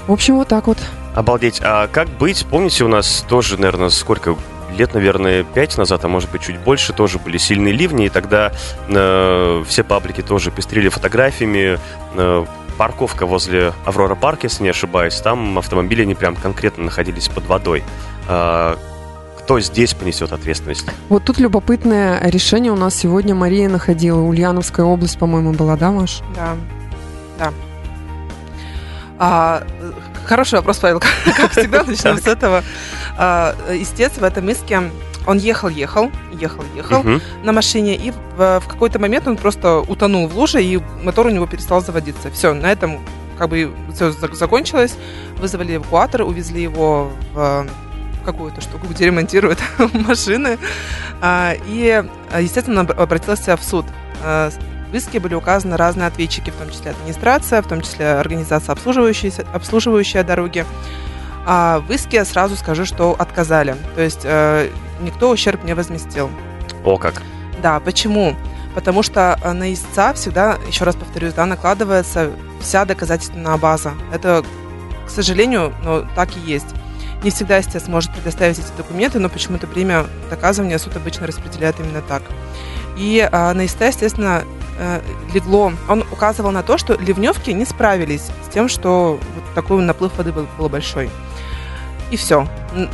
В 0.08 0.12
общем, 0.12 0.38
вот 0.38 0.48
так 0.48 0.68
вот. 0.68 0.80
Обалдеть. 1.14 1.62
А 1.64 1.88
как 1.88 2.08
быть? 2.10 2.46
Помните, 2.50 2.84
у 2.84 2.88
нас 2.88 3.24
тоже, 3.28 3.58
наверное, 3.58 3.90
сколько 3.90 4.36
лет, 4.76 4.94
наверное, 4.94 5.44
пять 5.44 5.78
назад, 5.78 6.04
а 6.06 6.08
может 6.08 6.32
быть 6.32 6.42
чуть 6.42 6.58
больше, 6.60 6.94
тоже 6.94 7.20
были 7.20 7.38
сильные 7.38 7.74
ливни, 7.74 8.06
и 8.06 8.10
тогда 8.10 8.52
э, 8.88 9.64
все 9.68 9.84
паблики 9.84 10.22
тоже 10.22 10.50
пестрили 10.50 10.90
фотографиями. 10.90 11.78
Э, 12.16 12.46
парковка 12.78 13.26
возле 13.26 13.74
Аврора 13.86 14.16
Парк, 14.16 14.44
если 14.44 14.64
не 14.64 14.70
ошибаюсь, 14.70 15.16
там 15.16 15.58
автомобили 15.58 16.04
не 16.04 16.16
прям 16.16 16.36
конкретно 16.36 16.86
находились 16.86 17.28
под 17.28 17.46
водой. 17.46 17.84
А, 18.28 18.78
кто 19.40 19.60
здесь 19.60 19.94
понесет 19.94 20.32
ответственность? 20.32 20.86
Вот 21.10 21.24
тут 21.26 21.40
любопытное 21.40 22.22
решение 22.30 22.72
у 22.72 22.76
нас 22.76 22.96
сегодня 22.96 23.36
Мария 23.36 23.70
находила. 23.70 24.20
Ульяновская 24.22 24.86
область, 24.86 25.18
по-моему, 25.18 25.54
была, 25.54 25.76
да, 25.76 25.92
Маш? 25.92 26.22
Да, 26.36 26.56
да. 27.38 27.54
А, 29.20 29.64
хороший 30.26 30.56
вопрос, 30.56 30.78
Павел. 30.78 31.00
Как 31.38 31.52
всегда, 31.52 31.84
начнем 31.84 32.18
с 32.18 32.28
этого. 32.28 32.64
А, 33.18 33.56
Истец 33.72 34.14
в 34.14 34.24
этом 34.24 34.50
иске, 34.50 34.90
он 35.28 35.38
ехал, 35.38 35.70
ехал, 35.70 36.12
ехал, 36.34 36.64
ехал 36.76 37.04
Мгм. 37.04 37.22
на 37.44 37.52
машине, 37.52 37.96
и 37.96 38.12
в, 38.38 38.60
в 38.60 38.68
какой-то 38.68 39.00
момент 39.00 39.28
он 39.28 39.38
просто 39.38 39.80
утонул 39.80 40.28
в 40.28 40.38
луже, 40.38 40.64
и 40.64 40.80
мотор 41.04 41.28
у 41.28 41.30
него 41.30 41.46
перестал 41.48 41.82
заводиться. 41.82 42.30
Все, 42.32 42.54
на 42.54 42.72
этом 42.72 43.00
как 43.38 43.50
бы 43.50 43.72
все 43.94 44.12
закончилось. 44.12 44.96
Вызвали 45.38 45.76
эвакуатор, 45.76 46.22
увезли 46.24 46.62
его 46.64 47.12
в 47.34 47.68
какую-то 48.26 48.62
штуку, 48.62 48.86
где 48.90 49.06
ремонтируют 49.08 49.60
машины. 49.94 50.58
А, 51.22 51.54
И, 51.68 52.04
а, 52.32 52.40
естественно, 52.42 52.82
об- 52.82 53.00
обратился 53.00 53.58
в 53.58 53.64
суд. 53.64 53.86
А, 54.24 54.52
В 54.92 54.96
иске 54.96 55.20
были 55.20 55.34
указаны 55.36 55.76
разные 55.78 56.08
ответчики, 56.08 56.50
в 56.52 56.56
том 56.56 56.70
числе 56.70 56.92
администрация, 56.92 57.62
в 57.62 57.68
том 57.68 57.82
числе 57.82 58.12
организация, 58.12 58.74
обслуживающая, 58.74 59.32
обслуживающая 59.54 60.24
дороги. 60.24 60.66
А 61.46 61.80
в 61.80 61.92
иске 61.92 62.24
сразу 62.26 62.56
скажу, 62.56 62.86
что 62.86 63.16
отказали. 63.18 63.76
То 63.96 64.02
есть 64.02 64.22
э, 64.24 64.70
никто 65.02 65.30
ущерб 65.30 65.64
не 65.64 65.74
возместил. 65.74 66.30
О, 66.84 66.98
как. 66.98 67.22
Да, 67.62 67.80
почему? 67.80 68.36
Потому 68.76 69.04
что 69.04 69.40
э, 69.44 69.52
на 69.52 69.74
истца 69.74 70.14
всегда, 70.14 70.58
еще 70.68 70.86
раз 70.86 70.96
повторюсь, 70.96 71.34
да, 71.34 71.46
накладывается 71.46 72.32
вся 72.62 72.86
доказательственная 72.86 73.58
база. 73.58 73.94
Это, 74.14 74.44
к 75.06 75.10
сожалению, 75.10 75.74
ну, 75.84 76.06
так 76.16 76.30
и 76.38 76.40
есть. 76.40 76.68
Не 77.24 77.30
всегда 77.30 77.60
истец 77.60 77.88
может 77.88 78.12
предоставить 78.14 78.60
эти 78.60 78.72
документы, 78.78 79.20
но 79.20 79.30
почему-то 79.30 79.68
время 79.68 80.06
доказывания 80.30 80.78
суд 80.78 80.96
обычно 80.96 81.28
распределяет 81.28 81.80
именно 81.80 82.02
так. 82.02 82.24
И 82.98 83.28
э, 83.32 83.54
на 83.54 83.66
истца, 83.66 83.88
естественно, 83.88 84.44
э, 84.80 85.02
легло, 85.34 85.74
он 85.88 86.04
указывал 86.12 86.52
на 86.52 86.64
то, 86.64 86.78
что 86.78 86.94
ливневки 86.94 87.52
не 87.52 87.66
справились 87.66 88.30
с 88.46 88.54
тем, 88.54 88.70
что 88.70 89.20
вот 89.36 89.44
такой 89.54 89.84
наплыв 89.84 90.18
воды 90.18 90.32
был, 90.32 90.48
был 90.58 90.70
большой. 90.70 91.10
И 92.12 92.18
все. 92.18 92.46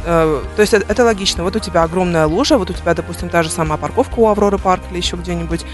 То 0.06 0.44
есть 0.60 0.74
это, 0.74 0.86
это 0.88 1.04
логично. 1.04 1.44
Вот 1.44 1.56
у 1.56 1.60
тебя 1.60 1.84
огромная 1.84 2.28
лужа, 2.28 2.58
вот 2.58 2.70
у 2.70 2.74
тебя, 2.74 2.94
допустим, 2.94 3.30
та 3.30 3.44
же 3.44 3.50
самая 3.50 3.78
парковка 3.78 4.20
у 4.20 4.28
Авроры 4.28 4.58
парк 4.60 4.82
или 4.92 4.98
еще 4.98 5.18
где-нибудь. 5.18 5.66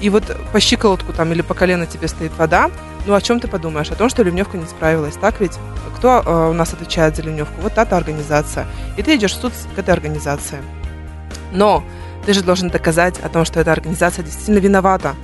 И 0.00 0.10
вот 0.10 0.24
по 0.52 0.60
щиколотку 0.60 1.12
там 1.12 1.32
или 1.32 1.42
по 1.42 1.54
колено 1.54 1.86
тебе 1.86 2.08
стоит 2.08 2.36
вода. 2.36 2.70
Ну 3.06 3.14
о 3.14 3.20
чем 3.20 3.38
ты 3.38 3.48
подумаешь? 3.48 3.90
О 3.90 3.94
том, 3.94 4.08
что 4.08 4.22
ливневка 4.22 4.58
не 4.58 4.66
справилась, 4.66 5.14
так 5.14 5.40
ведь? 5.40 5.58
Кто 5.96 6.22
э, 6.24 6.50
у 6.50 6.52
нас 6.52 6.72
отвечает 6.72 7.16
за 7.16 7.22
ливневку? 7.22 7.60
Вот 7.62 7.72
та-то 7.74 7.96
организация. 7.96 8.66
И 8.96 9.02
ты 9.02 9.16
идешь 9.16 9.32
в 9.32 9.40
суд 9.40 9.52
к 9.74 9.78
этой 9.78 9.94
организации. 9.94 10.58
Но 11.52 11.82
ты 12.26 12.34
же 12.34 12.42
должен 12.42 12.68
доказать 12.68 13.18
о 13.20 13.28
том, 13.28 13.44
что 13.44 13.60
эта 13.60 13.72
организация 13.72 14.24
действительно 14.24 14.58
виновата. 14.58 15.14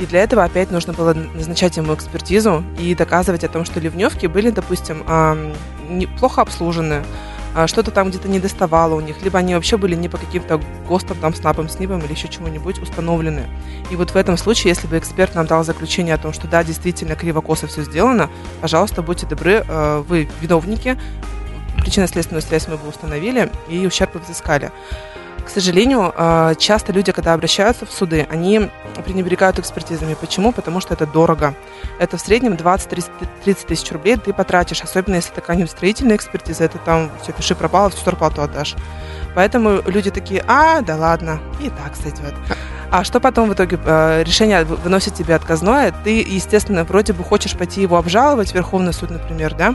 И 0.00 0.06
для 0.06 0.22
этого 0.22 0.42
опять 0.42 0.70
нужно 0.70 0.92
было 0.92 1.14
назначать 1.14 1.76
ему 1.76 1.94
экспертизу 1.94 2.64
и 2.78 2.94
доказывать 2.94 3.44
о 3.44 3.48
том, 3.48 3.64
что 3.64 3.78
ливневки 3.80 4.26
были, 4.26 4.50
допустим, 4.50 5.04
плохо 6.18 6.42
обслужены, 6.42 7.02
а, 7.54 7.68
что-то 7.68 7.92
там 7.92 8.08
где-то 8.08 8.28
не 8.28 8.40
доставало 8.40 8.94
у 8.94 9.00
них, 9.00 9.22
либо 9.22 9.38
они 9.38 9.54
вообще 9.54 9.76
были 9.76 9.94
не 9.94 10.08
по 10.08 10.18
каким-то 10.18 10.60
ГОСТам, 10.88 11.16
там, 11.18 11.34
СНАПам, 11.34 11.68
СНИПам 11.68 12.00
или 12.00 12.12
еще 12.12 12.28
чему-нибудь 12.28 12.80
установлены. 12.80 13.44
И 13.90 13.96
вот 13.96 14.10
в 14.10 14.16
этом 14.16 14.36
случае, 14.36 14.70
если 14.70 14.88
бы 14.88 14.98
эксперт 14.98 15.36
нам 15.36 15.46
дал 15.46 15.62
заключение 15.62 16.14
о 16.14 16.18
том, 16.18 16.32
что 16.32 16.48
да, 16.48 16.64
действительно 16.64 17.14
криво-косо 17.14 17.68
все 17.68 17.82
сделано, 17.82 18.28
пожалуйста, 18.60 19.02
будьте 19.02 19.26
добры, 19.26 19.64
э, 19.66 20.04
вы 20.08 20.28
виновники, 20.40 20.98
причинно-следственную 21.78 22.42
связь 22.42 22.66
мы 22.66 22.76
бы 22.76 22.88
установили 22.88 23.50
и 23.68 23.86
ущерб 23.86 24.16
взыскали. 24.16 24.72
К 25.44 25.48
сожалению, 25.50 26.12
э, 26.16 26.54
часто 26.58 26.92
люди, 26.92 27.12
когда 27.12 27.34
обращаются 27.34 27.84
в 27.84 27.92
суды, 27.92 28.26
они 28.30 28.70
пренебрегают 29.04 29.58
экспертизами. 29.58 30.14
Почему? 30.14 30.52
Потому 30.52 30.80
что 30.80 30.94
это 30.94 31.06
дорого. 31.06 31.54
Это 31.98 32.16
в 32.16 32.20
среднем 32.20 32.54
20-30 32.54 33.66
тысяч 33.66 33.92
рублей 33.92 34.16
ты 34.16 34.32
потратишь, 34.32 34.82
особенно 34.82 35.16
если 35.16 35.32
такая 35.32 35.56
не 35.56 35.66
строительная 35.66 36.16
экспертиза, 36.16 36.64
это 36.64 36.78
там 36.78 37.10
все, 37.22 37.32
пиши 37.32 37.54
пропало, 37.54 37.90
всю 37.90 38.04
зарплату 38.04 38.42
отдашь. 38.42 38.74
Поэтому 39.34 39.82
люди 39.86 40.10
такие, 40.10 40.42
а, 40.46 40.80
да 40.80 40.96
ладно, 40.96 41.40
и 41.60 41.68
так 41.68 41.94
сойдет. 41.96 42.34
А 42.90 43.02
что 43.04 43.20
потом 43.20 43.50
в 43.50 43.54
итоге? 43.54 43.78
Э, 43.84 44.22
Решение 44.22 44.64
вы- 44.64 44.76
выносит 44.76 45.14
тебе 45.14 45.34
отказное, 45.34 45.92
ты, 46.04 46.20
естественно, 46.22 46.84
вроде 46.84 47.12
бы 47.12 47.24
хочешь 47.24 47.56
пойти 47.56 47.82
его 47.82 47.96
обжаловать, 47.96 48.54
Верховный 48.54 48.92
суд, 48.92 49.10
например, 49.10 49.54
да, 49.54 49.74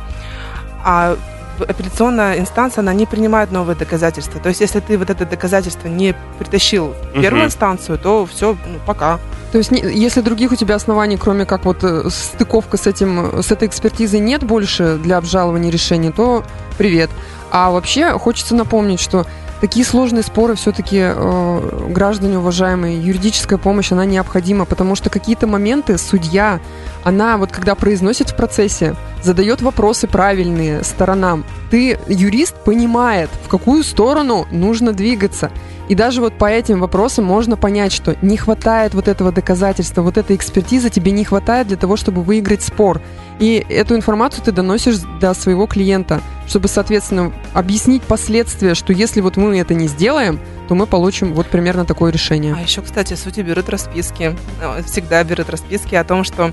а 0.83 1.17
апелляционная 1.63 2.39
инстанция, 2.39 2.81
она 2.81 2.93
не 2.93 3.05
принимает 3.05 3.51
новые 3.51 3.75
доказательства. 3.75 4.39
То 4.39 4.49
есть, 4.49 4.61
если 4.61 4.79
ты 4.79 4.97
вот 4.97 5.09
это 5.09 5.25
доказательство 5.25 5.87
не 5.87 6.15
притащил 6.37 6.93
в 7.13 7.21
первую 7.21 7.41
Мгм. 7.43 7.47
инстанцию, 7.47 7.97
то 7.97 8.25
все, 8.25 8.55
ну, 8.65 8.79
пока. 8.85 9.19
То 9.51 9.57
есть, 9.57 9.71
не- 9.71 9.81
если 9.81 10.21
других 10.21 10.51
у 10.51 10.55
тебя 10.55 10.75
оснований, 10.75 11.17
кроме 11.17 11.45
как 11.45 11.65
вот 11.65 11.83
э, 11.83 12.03
стыковка 12.09 12.77
с 12.77 12.85
этим, 12.87 13.41
с 13.41 13.51
этой 13.51 13.67
экспертизой 13.67 14.19
нет 14.19 14.43
больше 14.43 14.97
для 15.01 15.17
обжалования 15.17 15.71
решения, 15.71 16.11
то 16.11 16.43
привет. 16.77 17.09
А 17.51 17.71
вообще 17.71 18.11
хочется 18.19 18.53
напомнить, 18.55 18.99
что 18.99 19.25
такие 19.61 19.85
сложные 19.85 20.23
споры 20.23 20.55
все-таки, 20.55 20.99
э, 20.99 21.89
граждане 21.89 22.39
уважаемые, 22.39 22.99
юридическая 22.99 23.57
помощь, 23.57 23.91
она 23.91 24.05
необходима, 24.05 24.65
потому 24.65 24.95
что 24.95 25.09
какие-то 25.09 25.47
моменты 25.47 25.97
судья, 25.97 26.59
она 27.03 27.37
вот 27.37 27.51
когда 27.51 27.75
произносит 27.75 28.29
в 28.29 28.35
процессе, 28.35 28.95
задает 29.21 29.61
вопросы 29.61 30.07
правильные 30.07 30.83
сторонам, 30.83 31.43
ты, 31.71 31.99
юрист, 32.07 32.55
понимает, 32.63 33.29
в 33.45 33.49
какую 33.49 33.83
сторону 33.83 34.47
нужно 34.51 34.93
двигаться. 34.93 35.51
И 35.89 35.95
даже 35.95 36.21
вот 36.21 36.33
по 36.33 36.45
этим 36.45 36.79
вопросам 36.79 37.25
можно 37.25 37.57
понять, 37.57 37.91
что 37.91 38.15
не 38.21 38.37
хватает 38.37 38.93
вот 38.93 39.07
этого 39.07 39.31
доказательства, 39.31 40.03
вот 40.03 40.17
этой 40.17 40.35
экспертизы 40.35 40.91
тебе 40.91 41.11
не 41.11 41.25
хватает 41.25 41.67
для 41.67 41.77
того, 41.77 41.97
чтобы 41.97 42.21
выиграть 42.21 42.61
спор. 42.61 43.01
И 43.39 43.65
эту 43.69 43.95
информацию 43.95 44.43
ты 44.43 44.51
доносишь 44.51 44.99
до 45.19 45.33
своего 45.33 45.65
клиента, 45.65 46.21
чтобы, 46.49 46.67
соответственно, 46.67 47.31
объяснить 47.53 48.01
последствия, 48.01 48.73
что 48.73 48.91
если 48.91 49.21
вот 49.21 49.37
мы 49.37 49.59
это 49.59 49.75
не 49.75 49.87
сделаем, 49.87 50.39
то 50.67 50.75
мы 50.75 50.87
получим 50.87 51.33
вот 51.33 51.47
примерно 51.47 51.85
такое 51.85 52.11
решение. 52.11 52.55
А 52.57 52.61
еще, 52.61 52.81
кстати, 52.81 53.13
сути 53.13 53.41
берут 53.41 53.69
расписки. 53.69 54.35
Э, 54.61 54.81
всегда 54.83 55.23
берут 55.23 55.49
расписки 55.49 55.93
о 55.93 56.03
том, 56.03 56.23
что 56.23 56.51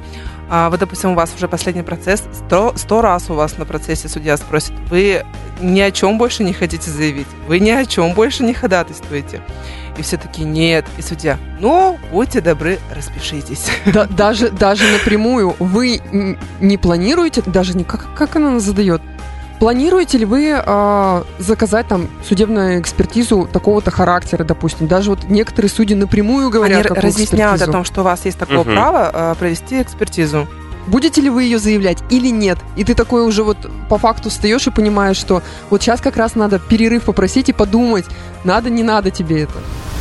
а, 0.49 0.71
вот, 0.71 0.81
допустим, 0.81 1.11
у 1.11 1.15
вас 1.15 1.33
уже 1.35 1.49
последний 1.49 1.83
процесс, 1.83 2.23
сто, 2.33 2.73
сто 2.77 3.01
раз 3.01 3.31
у 3.31 3.35
вас 3.35 3.57
на 3.57 3.65
процессе 3.65 4.09
судья 4.09 4.37
спросит, 4.37 4.75
вы 4.91 5.25
ни 5.61 5.81
о 5.81 5.91
чем 5.91 6.19
больше 6.19 6.45
не 6.45 6.53
хотите 6.53 6.91
заявить, 6.91 7.27
вы 7.49 7.59
ни 7.59 7.71
о 7.71 7.85
чем 7.87 8.13
больше 8.13 8.45
не 8.45 8.53
ходатайствуете. 8.53 9.41
И 9.99 10.03
все 10.03 10.19
таки 10.19 10.45
нет. 10.45 10.85
И 10.99 11.03
судья, 11.03 11.39
ну, 11.59 11.99
будьте 12.13 12.43
добры, 12.43 12.79
распишитесь. 12.95 13.67
Да, 13.87 14.05
даже, 14.05 14.51
даже 14.51 14.85
напрямую 14.93 15.57
вы 15.59 16.03
не 16.61 16.77
планируете, 16.77 17.43
даже 17.47 17.75
не 17.75 17.85
как, 17.85 18.15
как 18.15 18.37
она 18.37 18.61
задает, 18.61 19.01
Планируете 19.59 20.19
ли 20.19 20.27
вы 20.27 20.51
э, 20.55 21.23
заказать 21.39 21.89
там 21.89 22.09
судебную 22.27 22.81
экспертизу 22.81 23.49
такого-то 23.51 23.91
характера, 23.91 24.45
допустим? 24.45 24.87
Даже 24.87 25.11
вот 25.11 25.25
некоторые 25.25 25.71
судьи 25.71 25.97
напрямую 25.97 26.51
говорят 26.51 26.91
Они 26.91 27.01
разъясняют 27.01 27.55
экспертизу. 27.57 27.71
о 27.71 27.73
том, 27.73 27.85
что 27.85 28.01
у 28.03 28.05
вас 28.05 28.25
есть 28.27 28.39
такое 28.39 28.59
угу. 28.59 28.71
право 28.71 29.11
э, 29.13 29.35
провести 29.39 29.81
экспертизу. 29.81 30.47
Будете 30.87 31.21
ли 31.21 31.31
вы 31.31 31.45
ее 31.45 31.59
заявлять 31.59 31.99
или 32.11 32.29
нет? 32.29 32.59
И 32.77 32.85
ты 32.85 32.95
такой 32.95 33.27
уже 33.27 33.43
вот 33.43 33.57
по 33.89 33.99
факту 33.99 34.31
встаешь 34.31 34.67
и 34.67 34.71
понимаешь, 34.71 35.17
что 35.17 35.43
вот 35.71 35.83
сейчас 35.83 36.01
как 36.01 36.17
раз 36.17 36.35
надо 36.35 36.59
перерыв 36.59 37.05
попросить 37.05 37.49
и 37.49 37.53
подумать, 37.53 38.05
надо, 38.45 38.71
не 38.71 38.83
надо 38.83 39.11
тебе 39.11 39.43
это. 39.43 39.55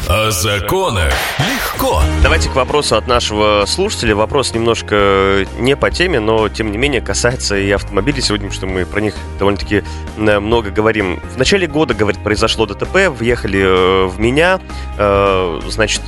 О 0.07 0.29
законах 0.29 1.11
легко. 1.39 1.99
Давайте 2.21 2.47
к 2.49 2.55
вопросу 2.55 2.95
от 2.95 3.07
нашего 3.07 3.65
слушателя. 3.65 4.15
Вопрос 4.15 4.53
немножко 4.53 5.47
не 5.57 5.75
по 5.75 5.89
теме, 5.89 6.19
но 6.19 6.47
тем 6.47 6.71
не 6.71 6.77
менее 6.77 7.01
касается 7.01 7.57
и 7.57 7.71
автомобилей 7.71 8.21
сегодня, 8.21 8.51
что 8.51 8.67
мы 8.67 8.85
про 8.85 9.01
них 9.01 9.15
довольно-таки 9.39 9.83
э, 10.17 10.39
много 10.39 10.69
говорим. 10.69 11.19
В 11.33 11.37
начале 11.39 11.65
года, 11.65 11.95
говорит, 11.95 12.21
произошло 12.23 12.67
ДТП, 12.67 13.09
въехали 13.09 13.61
э, 13.61 14.05
в 14.05 14.19
меня, 14.19 14.59
э, 14.99 15.61
значит, 15.69 16.03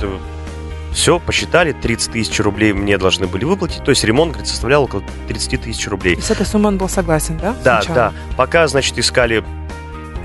все, 0.92 1.18
посчитали, 1.18 1.72
30 1.72 2.12
тысяч 2.12 2.38
рублей 2.40 2.72
мне 2.72 2.98
должны 2.98 3.26
были 3.26 3.44
выплатить, 3.44 3.82
то 3.84 3.90
есть 3.90 4.04
ремонт, 4.04 4.32
говорит, 4.32 4.48
составлял 4.48 4.84
около 4.84 5.02
30 5.26 5.62
тысяч 5.62 5.86
рублей. 5.88 6.14
То 6.14 6.20
есть 6.20 6.30
эта 6.30 6.44
сумма 6.44 6.68
он 6.68 6.78
был 6.78 6.88
согласен, 6.88 7.36
да? 7.38 7.54
Да, 7.64 7.82
сначала? 7.82 7.94
да. 7.94 8.12
Пока, 8.36 8.68
значит, 8.68 8.98
искали 8.98 9.38
э, 9.38 9.57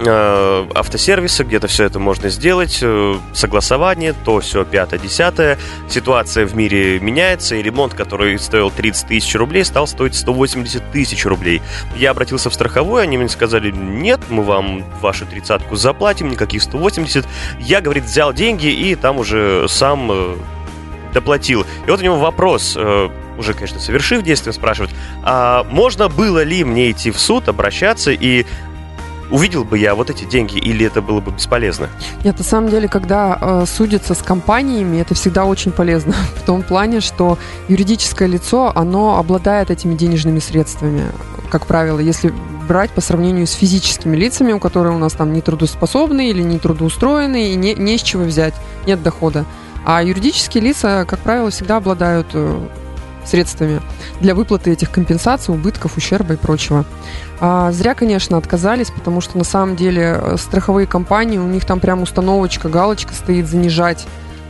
автосервиса, 0.07 1.43
где-то 1.43 1.67
все 1.67 1.85
это 1.85 1.99
можно 1.99 2.29
сделать, 2.29 2.79
э, 2.81 3.15
согласование, 3.33 4.13
то 4.13 4.39
все 4.39 4.63
пятое-десятое. 4.65 5.57
Ситуация 5.89 6.45
в 6.45 6.55
мире 6.55 6.99
меняется, 6.99 7.55
и 7.55 7.63
ремонт, 7.63 7.93
который 7.93 8.37
стоил 8.39 8.71
30 8.71 9.07
тысяч 9.07 9.35
рублей, 9.35 9.63
стал 9.65 9.87
стоить 9.87 10.15
180 10.15 10.91
тысяч 10.91 11.25
рублей. 11.25 11.61
Я 11.95 12.11
обратился 12.11 12.49
в 12.49 12.53
страховую, 12.53 13.03
они 13.03 13.17
мне 13.17 13.29
сказали, 13.29 13.71
нет, 13.71 14.19
мы 14.29 14.43
вам 14.43 14.83
вашу 15.01 15.25
тридцатку 15.25 15.75
заплатим, 15.75 16.29
никаких 16.29 16.61
180. 16.61 17.25
Я, 17.59 17.81
говорит, 17.81 18.05
взял 18.05 18.33
деньги 18.33 18.67
и 18.67 18.95
там 18.95 19.19
уже 19.19 19.67
сам 19.69 20.09
э, 20.11 20.35
доплатил. 21.13 21.65
И 21.85 21.89
вот 21.89 21.99
у 21.99 22.03
него 22.03 22.17
вопрос, 22.17 22.77
уже, 23.37 23.53
конечно, 23.53 23.79
совершив 23.79 24.23
действие, 24.23 24.53
спрашивает, 24.53 24.91
а 25.23 25.63
можно 25.69 26.09
было 26.09 26.43
ли 26.43 26.63
мне 26.63 26.91
идти 26.91 27.11
в 27.11 27.19
суд, 27.19 27.47
обращаться 27.49 28.11
и 28.11 28.45
увидел 29.31 29.63
бы 29.63 29.77
я 29.77 29.95
вот 29.95 30.09
эти 30.09 30.25
деньги 30.25 30.57
или 30.57 30.85
это 30.85 31.01
было 31.01 31.19
бы 31.19 31.31
бесполезно? 31.31 31.89
Нет, 32.23 32.37
на 32.37 32.43
самом 32.43 32.69
деле, 32.69 32.87
когда 32.87 33.37
э, 33.39 33.65
судятся 33.65 34.13
с 34.13 34.21
компаниями, 34.21 34.97
это 34.97 35.13
всегда 35.15 35.45
очень 35.45 35.71
полезно. 35.71 36.13
В 36.35 36.45
том 36.45 36.63
плане, 36.63 37.01
что 37.01 37.37
юридическое 37.67 38.27
лицо, 38.27 38.71
оно 38.75 39.17
обладает 39.17 39.71
этими 39.71 39.95
денежными 39.95 40.39
средствами. 40.39 41.03
Как 41.49 41.65
правило, 41.67 41.99
если 41.99 42.33
брать 42.67 42.91
по 42.91 43.01
сравнению 43.01 43.47
с 43.47 43.53
физическими 43.53 44.15
лицами, 44.15 44.53
у 44.53 44.59
которых 44.59 44.93
у 44.93 44.97
нас 44.97 45.13
там 45.13 45.33
не 45.33 45.41
трудоспособны 45.41 46.29
или 46.29 46.41
не 46.41 46.59
трудоустроены, 46.59 47.51
и 47.51 47.55
не, 47.55 47.73
не 47.75 47.97
с 47.97 48.01
чего 48.01 48.23
взять, 48.23 48.53
нет 48.87 49.03
дохода. 49.03 49.45
А 49.85 50.01
юридические 50.01 50.63
лица, 50.63 51.05
как 51.05 51.19
правило, 51.19 51.49
всегда 51.49 51.77
обладают 51.77 52.27
э, 52.33 52.67
средствами 53.25 53.81
для 54.21 54.35
выплаты 54.35 54.71
этих 54.71 54.91
компенсаций, 54.91 55.53
убытков, 55.53 55.97
ущерба 55.97 56.33
и 56.33 56.37
прочего. 56.37 56.85
А, 57.39 57.71
зря, 57.71 57.93
конечно, 57.93 58.37
отказались, 58.37 58.91
потому 58.91 59.21
что 59.21 59.37
на 59.37 59.43
самом 59.43 59.75
деле 59.75 60.17
э, 60.19 60.37
страховые 60.37 60.87
компании, 60.87 61.37
у 61.37 61.47
них 61.47 61.65
там 61.65 61.79
прям 61.79 62.01
установочка, 62.01 62.69
галочка 62.69 63.13
стоит 63.13 63.47
занижать 63.47 64.05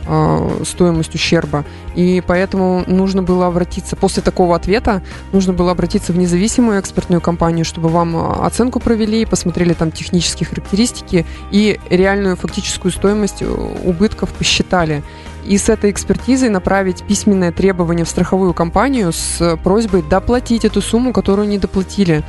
э, 0.06 0.62
стоимость 0.64 1.14
ущерба. 1.14 1.64
И 1.94 2.22
поэтому 2.26 2.84
нужно 2.86 3.22
было 3.22 3.46
обратиться, 3.46 3.96
после 3.96 4.22
такого 4.22 4.54
ответа, 4.54 5.02
нужно 5.32 5.52
было 5.52 5.72
обратиться 5.72 6.12
в 6.12 6.18
независимую 6.18 6.80
экспертную 6.80 7.20
компанию, 7.20 7.64
чтобы 7.64 7.88
вам 7.88 8.16
э, 8.16 8.46
оценку 8.46 8.80
провели, 8.80 9.24
посмотрели 9.24 9.72
там 9.72 9.90
технические 9.90 10.48
характеристики 10.48 11.26
и 11.50 11.80
реальную 11.90 12.36
фактическую 12.36 12.92
стоимость 12.92 13.42
убытков 13.42 14.30
посчитали 14.30 15.02
и 15.44 15.58
с 15.58 15.68
этой 15.68 15.90
экспертизой 15.90 16.48
направить 16.48 17.02
письменное 17.04 17.52
требование 17.52 18.04
в 18.04 18.08
страховую 18.08 18.54
компанию 18.54 19.12
с 19.12 19.58
просьбой 19.62 20.02
доплатить 20.02 20.64
эту 20.64 20.80
сумму, 20.80 21.12
которую 21.12 21.48
не 21.48 21.58
доплатили 21.58 22.24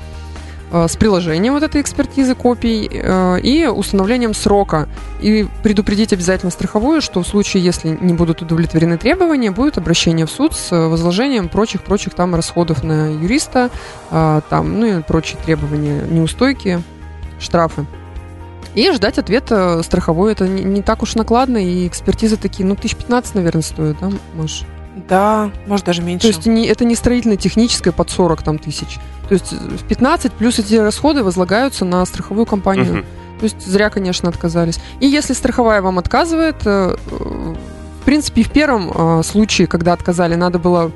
э, 0.71 0.87
с 0.87 0.95
приложением 0.95 1.53
вот 1.53 1.63
этой 1.63 1.81
экспертизы 1.81 2.35
копий 2.35 2.89
э, 2.91 3.39
и 3.41 3.65
установлением 3.65 4.33
срока. 4.33 4.89
И 5.21 5.47
предупредить 5.63 6.13
обязательно 6.13 6.51
страховую, 6.51 7.01
что 7.01 7.21
в 7.23 7.27
случае, 7.27 7.63
если 7.63 7.97
не 7.99 8.13
будут 8.13 8.41
удовлетворены 8.41 8.97
требования, 8.97 9.51
будет 9.51 9.77
обращение 9.77 10.25
в 10.25 10.31
суд 10.31 10.53
с 10.53 10.71
возложением 10.71 11.49
прочих-прочих 11.49 12.13
там 12.13 12.35
расходов 12.35 12.83
на 12.83 13.11
юриста, 13.11 13.69
э, 14.11 14.41
там, 14.49 14.79
ну 14.79 14.99
и 14.99 15.01
прочие 15.01 15.39
требования, 15.43 16.01
неустойки, 16.09 16.81
штрафы. 17.39 17.85
И 18.73 18.91
ждать 18.91 19.17
ответа 19.17 19.81
страховой. 19.83 20.31
Это 20.31 20.47
не, 20.47 20.63
не 20.63 20.81
так 20.81 21.03
уж 21.03 21.15
накладно, 21.15 21.57
и 21.57 21.87
экспертизы 21.87 22.37
такие, 22.37 22.65
ну, 22.65 22.75
тысяч 22.75 22.95
пятнадцать, 22.95 23.35
наверное, 23.35 23.61
стоят, 23.61 23.97
да, 24.01 24.09
Маш? 24.35 24.63
Да, 25.07 25.51
может, 25.67 25.85
даже 25.85 26.01
меньше. 26.01 26.21
То 26.21 26.27
есть 26.27 26.45
не, 26.45 26.65
это 26.67 26.85
не 26.85 26.95
строительно-техническое 26.95 27.91
под 27.91 28.09
40 28.09 28.41
там, 28.41 28.57
тысяч. 28.57 28.97
То 29.27 29.33
есть 29.33 29.51
в 29.51 29.83
15 29.87 30.31
плюс 30.33 30.59
эти 30.59 30.75
расходы 30.75 31.23
возлагаются 31.23 31.83
на 31.85 32.05
страховую 32.05 32.45
компанию. 32.45 32.99
Угу. 32.99 33.05
То 33.39 33.43
есть 33.43 33.65
зря, 33.65 33.89
конечно, 33.89 34.29
отказались. 34.29 34.79
И 34.99 35.07
если 35.07 35.33
страховая 35.33 35.81
вам 35.81 35.99
отказывает, 35.99 36.55
э, 36.65 36.95
в 37.09 38.05
принципе, 38.05 38.43
в 38.43 38.51
первом 38.51 38.91
э, 38.93 39.23
случае, 39.23 39.67
когда 39.67 39.93
отказали, 39.93 40.35
надо 40.35 40.59
было 40.59 40.91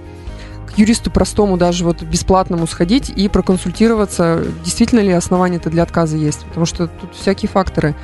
юристу 0.78 1.12
простому, 1.12 1.58
даже 1.58 1.84
вот 1.84 2.02
бесплатному 2.02 2.68
сходить 2.68 3.10
и 3.10 3.28
проконсультироваться, 3.28 4.44
действительно 4.64 5.00
ли 5.00 5.12
основания-то 5.12 5.70
для 5.70 5.84
отказа 5.84 6.18
есть. 6.18 6.46
Потому 6.46 6.66
что 6.66 6.88
тут 6.88 7.16
всякие 7.16 7.50
факторы. 7.50 7.96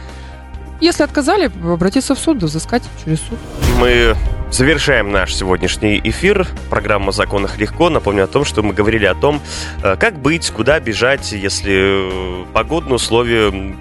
Если 0.81 1.03
отказали, 1.03 1.49
обратиться 1.63 2.15
в 2.15 2.19
суд, 2.19 2.43
взыскать 2.43 2.83
через 3.03 3.19
суд. 3.21 3.39
Мы 3.79 4.15
завершаем 4.51 5.11
наш 5.11 5.33
сегодняшний 5.33 6.01
эфир. 6.03 6.47
Программа 6.69 7.09
«О 7.09 7.11
законах 7.11 7.57
легко». 7.57 7.89
Напомню 7.89 8.25
о 8.25 8.27
том, 8.27 8.43
что 8.43 8.61
мы 8.61 8.73
говорили 8.73 9.05
о 9.05 9.15
том, 9.15 9.41
э, 9.83 9.95
как 9.95 10.19
быть, 10.19 10.49
куда 10.51 10.79
бежать, 10.79 11.31
если 11.31 12.43
э, 12.43 12.45
погодные 12.53 12.95
условия 12.95 13.75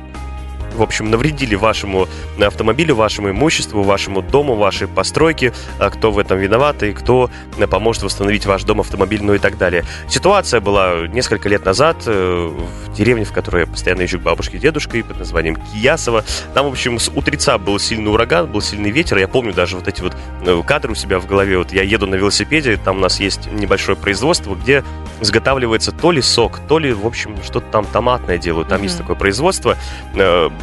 в 0.74 0.82
общем, 0.82 1.10
навредили 1.10 1.54
вашему 1.54 2.08
автомобилю, 2.38 2.94
вашему 2.94 3.30
имуществу, 3.30 3.82
вашему 3.82 4.22
дому, 4.22 4.54
вашей 4.54 4.88
постройке, 4.88 5.52
а 5.78 5.90
кто 5.90 6.10
в 6.10 6.18
этом 6.18 6.38
виноват 6.38 6.82
и 6.82 6.92
кто 6.92 7.30
э, 7.58 7.66
поможет 7.66 8.02
восстановить 8.02 8.46
ваш 8.46 8.64
дом, 8.64 8.80
автомобиль, 8.80 9.22
ну 9.22 9.34
и 9.34 9.38
так 9.38 9.58
далее. 9.58 9.84
Ситуация 10.08 10.60
была 10.60 11.06
несколько 11.06 11.48
лет 11.48 11.64
назад 11.64 11.96
э, 12.06 12.52
в 12.87 12.92
деревне, 12.94 13.24
в 13.24 13.32
которой 13.32 13.62
я 13.62 13.66
постоянно 13.66 14.02
езжу 14.02 14.18
к 14.18 14.22
бабушке 14.22 14.56
и 14.56 14.60
дедушке 14.60 15.02
под 15.04 15.18
названием 15.18 15.56
Киясово. 15.56 16.24
Там, 16.54 16.66
в 16.66 16.72
общем, 16.72 16.98
с 16.98 17.08
утреца 17.08 17.58
был 17.58 17.78
сильный 17.78 18.10
ураган, 18.10 18.46
был 18.46 18.60
сильный 18.60 18.90
ветер. 18.90 19.18
Я 19.18 19.28
помню 19.28 19.52
даже 19.52 19.76
вот 19.76 19.88
эти 19.88 20.00
вот 20.00 20.14
э, 20.44 20.62
кадры 20.66 20.92
у 20.92 20.94
себя 20.94 21.18
в 21.18 21.26
голове. 21.26 21.58
Вот 21.58 21.72
я 21.72 21.82
еду 21.82 22.06
на 22.06 22.14
велосипеде, 22.14 22.76
там 22.76 22.96
у 22.96 23.00
нас 23.00 23.20
есть 23.20 23.50
небольшое 23.50 23.96
производство, 23.96 24.54
где 24.54 24.84
изготавливается 25.20 25.92
то 25.92 26.10
ли 26.10 26.20
сок, 26.22 26.60
то 26.68 26.78
ли, 26.78 26.92
в 26.92 27.06
общем, 27.06 27.37
что-то 27.42 27.66
там 27.70 27.84
томатное 27.87 28.38
делают. 28.38 28.68
Там 28.68 28.80
mm-hmm. 28.80 28.84
есть 28.84 28.98
такое 28.98 29.16
производство 29.16 29.76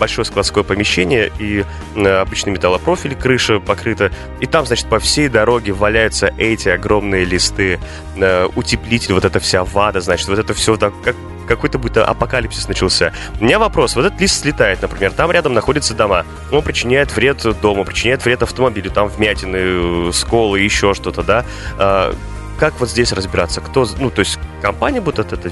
большое 0.02 0.26
складское 0.26 0.64
помещение 0.64 1.32
и 1.38 1.64
обычный 1.96 2.52
металлопрофиль, 2.52 3.16
крыша 3.16 3.60
покрыта. 3.60 4.12
И 4.40 4.48
там, 4.48 4.66
значит, 4.66 4.88
по 4.88 4.98
всей 4.98 5.30
дороге 5.30 5.74
валяются 5.74 6.34
эти 6.40 6.70
огромные 6.70 7.24
листы, 7.24 7.80
э, 8.16 8.48
утеплитель, 8.56 9.14
вот 9.14 9.26
эта 9.26 9.40
вся 9.40 9.64
вада, 9.64 10.02
значит, 10.02 10.28
вот 10.28 10.40
это 10.40 10.56
все 10.56 10.76
так, 10.76 10.92
как 11.04 11.16
какой-то 11.48 11.78
будто 11.78 12.04
апокалипсис 12.04 12.68
начался. 12.68 13.14
У 13.40 13.44
меня 13.44 13.60
вопрос. 13.60 13.96
Вот 13.96 14.06
этот 14.06 14.20
лист 14.20 14.42
слетает, 14.42 14.82
например, 14.82 15.12
там 15.12 15.30
рядом 15.32 15.54
находятся 15.54 15.94
дома. 15.94 16.26
Он 16.52 16.64
причиняет 16.64 17.16
вред 17.16 17.46
дому, 17.62 17.86
причиняет 17.86 18.26
вред 18.26 18.42
автомобилю. 18.42 18.90
Там 18.90 19.08
вмятины, 19.08 20.10
э, 20.10 20.12
сколы, 20.14 20.62
еще 20.62 20.96
что-то, 20.96 21.22
да? 21.22 21.46
А, 21.78 22.16
как 22.58 22.80
вот 22.80 22.90
здесь 22.90 23.12
разбираться? 23.12 23.62
Кто, 23.62 23.88
ну, 24.00 24.10
то 24.10 24.22
есть 24.22 24.40
компания 24.64 25.02
будет 25.02 25.20
от 25.20 25.34
этой, 25.34 25.52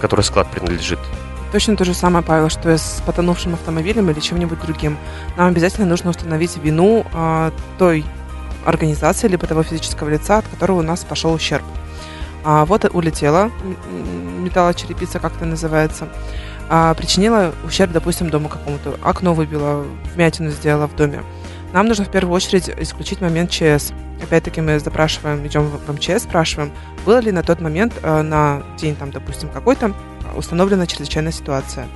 которой 0.00 0.22
склад 0.22 0.50
принадлежит? 0.50 0.98
Точно 1.52 1.76
то 1.76 1.84
же 1.84 1.94
самое, 1.94 2.24
Павел, 2.24 2.50
что 2.50 2.70
и 2.70 2.76
с 2.76 3.02
потонувшим 3.06 3.54
автомобилем 3.54 4.10
или 4.10 4.20
чем-нибудь 4.20 4.60
другим. 4.60 4.98
Нам 5.36 5.48
обязательно 5.48 5.86
нужно 5.86 6.10
установить 6.10 6.56
вину 6.58 7.06
а, 7.14 7.52
той 7.78 8.04
организации, 8.66 9.28
либо 9.28 9.46
того 9.46 9.62
физического 9.62 10.10
лица, 10.10 10.38
от 10.38 10.48
которого 10.48 10.80
у 10.80 10.82
нас 10.82 11.04
пошел 11.04 11.32
ущерб. 11.32 11.64
А, 12.44 12.66
вот 12.66 12.84
улетела 12.92 13.50
металлочерепица, 14.40 15.20
как 15.20 15.36
это 15.36 15.46
называется, 15.46 16.08
а, 16.68 16.92
причинила 16.92 17.52
ущерб, 17.64 17.92
допустим, 17.92 18.28
дому 18.28 18.48
какому-то, 18.50 18.98
окно 19.02 19.32
выбила, 19.32 19.84
вмятину 20.14 20.50
сделала 20.50 20.86
в 20.86 20.96
доме. 20.96 21.22
Нам 21.72 21.86
нужно 21.86 22.04
в 22.04 22.10
первую 22.10 22.34
очередь 22.34 22.70
исключить 22.78 23.20
момент 23.20 23.50
ЧС. 23.50 23.92
Опять-таки 24.22 24.60
мы 24.60 24.78
запрашиваем, 24.80 25.46
идем 25.46 25.64
в 25.64 25.92
МЧС, 25.92 26.24
спрашиваем, 26.24 26.72
было 27.04 27.18
ли 27.18 27.30
на 27.30 27.42
тот 27.42 27.60
момент, 27.60 27.94
э, 28.02 28.22
на 28.22 28.62
день, 28.78 28.96
там, 28.96 29.10
допустим, 29.10 29.48
какой-то, 29.48 29.94
установлена 30.36 30.86
чрезвычайная 30.86 31.32
ситуация. 31.32 31.86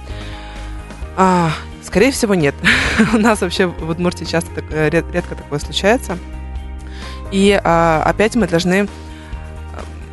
А, 1.16 1.50
скорее 1.82 2.10
всего, 2.10 2.34
нет. 2.34 2.54
У 3.14 3.18
нас 3.18 3.40
вообще 3.40 3.66
в 3.66 3.90
Удмуртии 3.90 4.24
часто 4.24 4.50
так, 4.54 4.64
э, 4.70 4.90
редко 4.90 5.34
такое 5.34 5.58
случается. 5.58 6.18
И 7.30 7.58
а, 7.62 8.02
опять 8.04 8.36
мы 8.36 8.46
должны 8.46 8.84
э, 8.84 8.86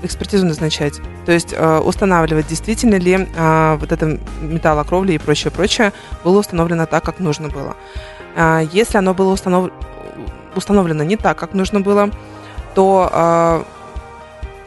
экспертизу 0.04 0.46
назначать. 0.46 1.00
То 1.26 1.32
есть 1.32 1.54
э, 1.54 1.80
устанавливать, 1.80 2.48
действительно 2.48 2.96
ли 2.96 3.28
э, 3.36 3.78
вот 3.80 3.92
это 3.92 4.20
металлокровля 4.42 5.14
и 5.14 5.18
прочее, 5.18 5.52
прочее 5.52 5.94
было 6.24 6.40
установлено 6.40 6.86
так, 6.86 7.04
как 7.04 7.20
нужно 7.20 7.50
было. 7.50 7.76
Э, 8.36 8.68
если 8.72 8.98
оно 8.98 9.14
было 9.14 9.32
установ... 9.34 9.72
установлено 10.56 11.04
не 11.04 11.18
так, 11.18 11.38
как 11.38 11.54
нужно 11.54 11.82
было, 11.82 12.10
то 12.74 13.10
э, 13.12 13.64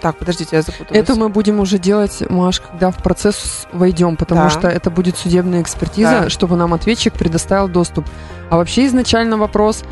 так, 0.03 0.17
подождите, 0.19 0.57
я 0.57 0.62
запуталась. 0.62 0.91
Это 1.03 1.15
мы 1.15 1.29
будем 1.31 1.61
уже 1.61 1.79
делать, 1.79 2.23
Маш, 2.29 2.61
когда 2.61 2.91
в 2.91 2.97
процесс 2.97 3.67
войдем, 3.73 4.17
потому 4.17 4.43
Да. 4.43 4.51
что 4.51 4.69
это 4.69 4.91
будет 4.91 5.17
судебная 5.17 5.62
экспертиза, 5.62 6.23
Да. 6.25 6.31
чтобы 6.31 6.57
нам 6.57 6.75
ответчик 6.75 7.15
предоставил 7.15 7.69
доступ. 7.69 8.05
А 8.51 8.57
вообще 8.57 8.87
изначально 8.87 9.38
вопрос, 9.38 9.85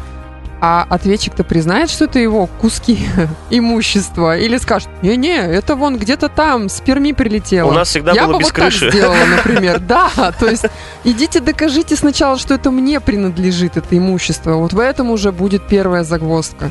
а 0.63 0.87
ответчик-то 0.91 1.43
признает, 1.43 1.89
что 1.89 2.05
это 2.05 2.19
его 2.19 2.47
куски 2.61 2.99
имущества? 3.51 4.37
Или 4.37 4.59
скажет, 4.59 4.89
не-не, 5.01 5.39
это 5.39 5.75
вон 5.75 5.97
где-то 5.97 6.29
там, 6.29 6.69
с 6.69 6.81
Перми 6.81 7.13
прилетело. 7.13 7.71
У 7.71 7.73
нас 7.73 7.89
всегда 7.89 8.13
Я 8.13 8.27
было 8.27 8.35
бы 8.35 8.39
без 8.41 8.47
вот 8.49 8.55
так 8.57 8.65
крыши. 8.65 8.91
сделала, 8.91 9.17
например. 9.37 9.81
Да, 9.81 10.11
то 10.39 10.47
есть 10.47 10.67
идите 11.05 11.41
докажите 11.41 11.97
сначала, 11.97 12.39
что 12.39 12.53
это 12.55 12.71
мне 12.71 13.01
принадлежит, 13.01 13.77
это 13.79 13.97
имущество. 13.97 14.55
Вот 14.57 14.73
в 14.75 14.79
этом 14.79 15.11
уже 15.11 15.33
будет 15.33 15.67
первая 15.67 16.05
загвоздка, 16.05 16.71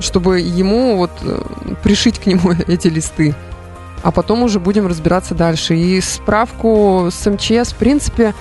чтобы 0.00 0.40
ему 0.40 0.96
вот 0.96 1.10
э, 1.22 1.40
пришить 1.82 2.18
к 2.18 2.26
нему 2.26 2.52
эти 2.66 2.88
листы. 2.88 3.34
А 4.02 4.12
потом 4.12 4.42
уже 4.42 4.60
будем 4.60 4.86
разбираться 4.86 5.34
дальше. 5.34 5.74
И 5.74 6.00
справку 6.00 7.08
с 7.10 7.28
МЧС, 7.28 7.72
в 7.72 7.76
принципе, 7.76 8.34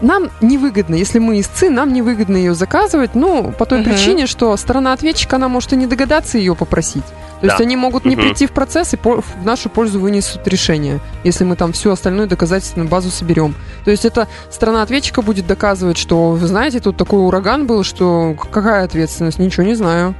нам 0.00 0.30
невыгодно, 0.40 0.94
если 0.94 1.18
мы 1.18 1.40
истцы, 1.40 1.70
нам 1.70 1.92
невыгодно 1.92 2.36
ее 2.36 2.54
заказывать, 2.54 3.14
ну, 3.14 3.52
по 3.56 3.64
той 3.66 3.80
Мгм. 3.80 3.90
причине, 3.90 4.26
что 4.26 4.54
сторона 4.56 4.92
ответчика, 4.92 5.36
она 5.36 5.48
может 5.48 5.72
и 5.72 5.76
не 5.76 5.86
догадаться 5.86 6.38
ее 6.38 6.54
попросить. 6.54 7.04
То 7.40 7.46
есть 7.46 7.58
Да. 7.58 7.64
они 7.64 7.76
могут 7.76 8.04
не 8.06 8.16
Мгм. 8.16 8.24
прийти 8.24 8.46
в 8.46 8.50
процесс 8.52 8.94
и 8.94 8.96
по- 8.96 9.20
в 9.20 9.44
нашу 9.44 9.68
пользу 9.68 10.00
вынесут 10.00 10.46
решение, 10.48 11.00
если 11.24 11.44
мы 11.44 11.54
там 11.56 11.72
всю 11.72 11.90
остальную 11.90 12.28
доказательственную 12.28 12.88
базу 12.88 13.10
соберем. 13.10 13.54
То 13.84 13.90
есть 13.90 14.04
это 14.06 14.26
сторона 14.50 14.82
ответчика 14.82 15.22
будет 15.22 15.46
доказывать, 15.46 15.98
что, 15.98 16.30
вы 16.32 16.46
знаете, 16.46 16.80
тут 16.80 16.96
такой 16.96 17.20
ураган 17.20 17.66
был, 17.66 17.82
что 17.84 18.34
какая 18.50 18.84
ответственность? 18.84 19.38
Ничего 19.38 19.64
не 19.64 19.74
знаю. 19.74 20.14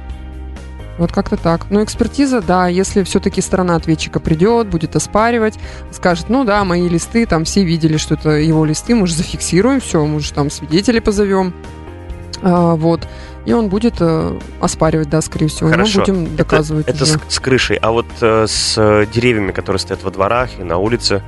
Вот 0.97 1.11
как-то 1.11 1.37
так. 1.37 1.69
Но 1.69 1.83
экспертиза, 1.83 2.41
да, 2.41 2.67
если 2.67 3.03
все-таки 3.03 3.41
сторона 3.41 3.75
ответчика 3.75 4.19
придет, 4.19 4.67
будет 4.67 4.95
оспаривать, 4.95 5.55
скажет, 5.91 6.25
ну 6.29 6.43
да, 6.43 6.63
мои 6.63 6.89
листы, 6.89 7.25
там 7.25 7.45
все 7.45 7.63
видели, 7.63 7.97
что 7.97 8.15
это 8.15 8.31
его 8.31 8.65
листы, 8.65 8.95
мы 8.95 9.05
же 9.07 9.13
зафиксируем 9.13 9.79
все, 9.79 10.03
мы 10.05 10.19
же 10.19 10.33
там 10.33 10.49
свидетелей 10.49 10.99
позовем. 10.99 11.53
А, 12.41 12.75
вот. 12.75 13.07
И 13.45 13.53
он 13.53 13.69
будет 13.69 13.95
э, 13.99 14.39
оспаривать, 14.59 15.09
да, 15.09 15.21
скорее 15.21 15.47
всего. 15.47 15.69
И 15.69 15.71
Хорошо. 15.71 15.99
мы 15.99 16.05
будем 16.05 16.35
доказывать 16.35 16.87
Это 16.87 17.03
уже. 17.03 17.13
с, 17.13 17.19
с 17.29 17.39
крышей. 17.39 17.77
А 17.77 17.91
вот 17.91 18.05
э, 18.21 18.45
с 18.47 18.73
э, 18.77 19.05
деревьями, 19.13 19.51
которые 19.51 19.79
стоят 19.79 20.03
во 20.03 20.11
дворах 20.11 20.49
и 20.59 20.63
на 20.63 20.77
улице, 20.77 21.21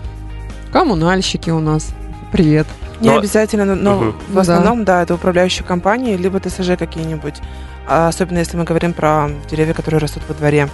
Коммунальщики 0.72 1.50
у 1.50 1.60
нас. 1.60 1.90
Привет. 2.32 2.68
Не 3.02 3.10
Но- 3.10 3.18
обязательно, 3.18 3.76
но, 3.76 3.96
Мгм. 3.96 4.16
в 4.30 4.38
основном, 4.38 4.86
да. 4.86 5.02
это 5.02 5.16
управляющие 5.16 5.66
компании, 5.66 6.16
либо 6.18 6.40
ТСЖ 6.40 6.78
какие-нибудь. 6.78 7.36
А 7.92 8.08
Особенно 8.08 8.38
если 8.38 8.56
мы 8.56 8.66
говорим 8.66 8.94
про 8.94 9.30
деревья, 9.50 9.74
которые 9.74 10.00
растут 10.00 10.22
во 10.28 10.36
дворе. 10.36 10.70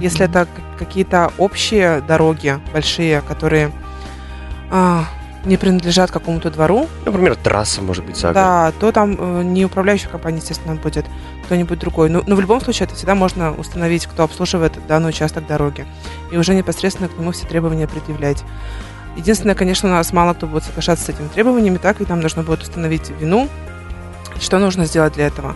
Если 0.00 0.24
это 0.24 0.48
какие-то 0.78 1.32
общие 1.38 2.00
дороги 2.00 2.58
большие, 2.72 3.20
которые 3.20 3.70
а, 4.70 5.04
не 5.44 5.56
принадлежат 5.56 6.10
какому-то 6.10 6.50
двору, 6.50 6.88
например, 7.04 7.36
трасса, 7.36 7.82
может 7.82 8.04
быть, 8.04 8.16
за 8.16 8.32
да, 8.32 8.72
то 8.80 8.90
там 8.90 9.16
э, 9.16 9.42
не 9.44 9.64
управляющая 9.64 10.10
компания, 10.10 10.38
естественно, 10.38 10.74
будет 10.74 11.06
кто-нибудь 11.44 11.78
другой. 11.78 12.10
Но, 12.10 12.24
но 12.26 12.34
в 12.34 12.40
любом 12.40 12.60
случае 12.60 12.86
это 12.86 12.96
всегда 12.96 13.14
можно 13.14 13.52
установить, 13.52 14.06
кто 14.06 14.24
обслуживает 14.24 14.72
данный 14.88 15.10
участок 15.10 15.46
дороги. 15.46 15.86
И 16.32 16.36
уже 16.36 16.52
непосредственно 16.52 17.08
к 17.08 17.16
нему 17.16 17.30
все 17.30 17.46
требования 17.46 17.86
предъявлять. 17.86 18.42
Единственное, 19.16 19.54
конечно, 19.54 19.88
у 19.88 19.92
нас 19.92 20.12
мало 20.12 20.34
кто 20.34 20.48
будет 20.48 20.64
соглашаться 20.64 21.04
с 21.04 21.08
этими 21.08 21.28
требованиями, 21.28 21.78
так, 21.78 22.00
и 22.00 22.06
нам 22.08 22.20
нужно 22.20 22.42
будет 22.42 22.62
установить 22.62 23.10
вину. 23.20 23.48
Что 24.40 24.58
нужно 24.58 24.84
сделать 24.84 25.14
для 25.14 25.28
этого? 25.28 25.54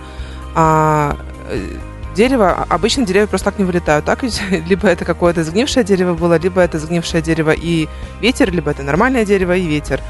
А, 0.55 1.17
э, 1.49 1.77
дерево, 2.15 2.51
а- 2.51 2.75
обычно 2.75 3.07
деревья 3.07 3.27
просто 3.27 3.51
так 3.51 3.59
не 3.59 3.65
вылетают, 3.65 4.05
так 4.05 4.23
ведь? 4.23 4.41
Либо 4.69 4.89
это 4.89 5.05
какое-то 5.05 5.45
сгнившее 5.45 5.85
дерево 5.85 6.15
было, 6.15 6.39
либо 6.39 6.61
это 6.61 6.79
сгнившее 6.79 7.23
дерево 7.23 7.51
и 7.53 7.89
ветер, 8.21 8.51
либо 8.53 8.71
это 8.71 8.83
нормальное 8.83 9.25
дерево 9.25 9.57
и 9.57 9.67
ветер. 9.67 10.01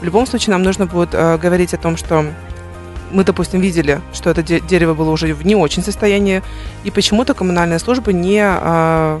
В 0.00 0.04
любом 0.04 0.26
случае 0.26 0.52
нам 0.52 0.62
нужно 0.62 0.86
будет 0.86 1.10
э, 1.12 1.38
говорить 1.38 1.74
о 1.74 1.76
том, 1.76 1.96
что 1.96 2.24
мы, 3.10 3.24
допустим, 3.24 3.60
видели, 3.60 4.00
что 4.12 4.30
это 4.30 4.42
де- 4.42 4.60
дерево 4.60 4.94
было 4.94 5.10
уже 5.10 5.34
в 5.34 5.44
не 5.44 5.56
очень 5.56 5.82
состоянии, 5.82 6.42
и 6.84 6.90
почему-то 6.90 7.34
коммунальные 7.34 7.78
службы 7.80 8.12
не, 8.12 8.40
э, 8.42 9.20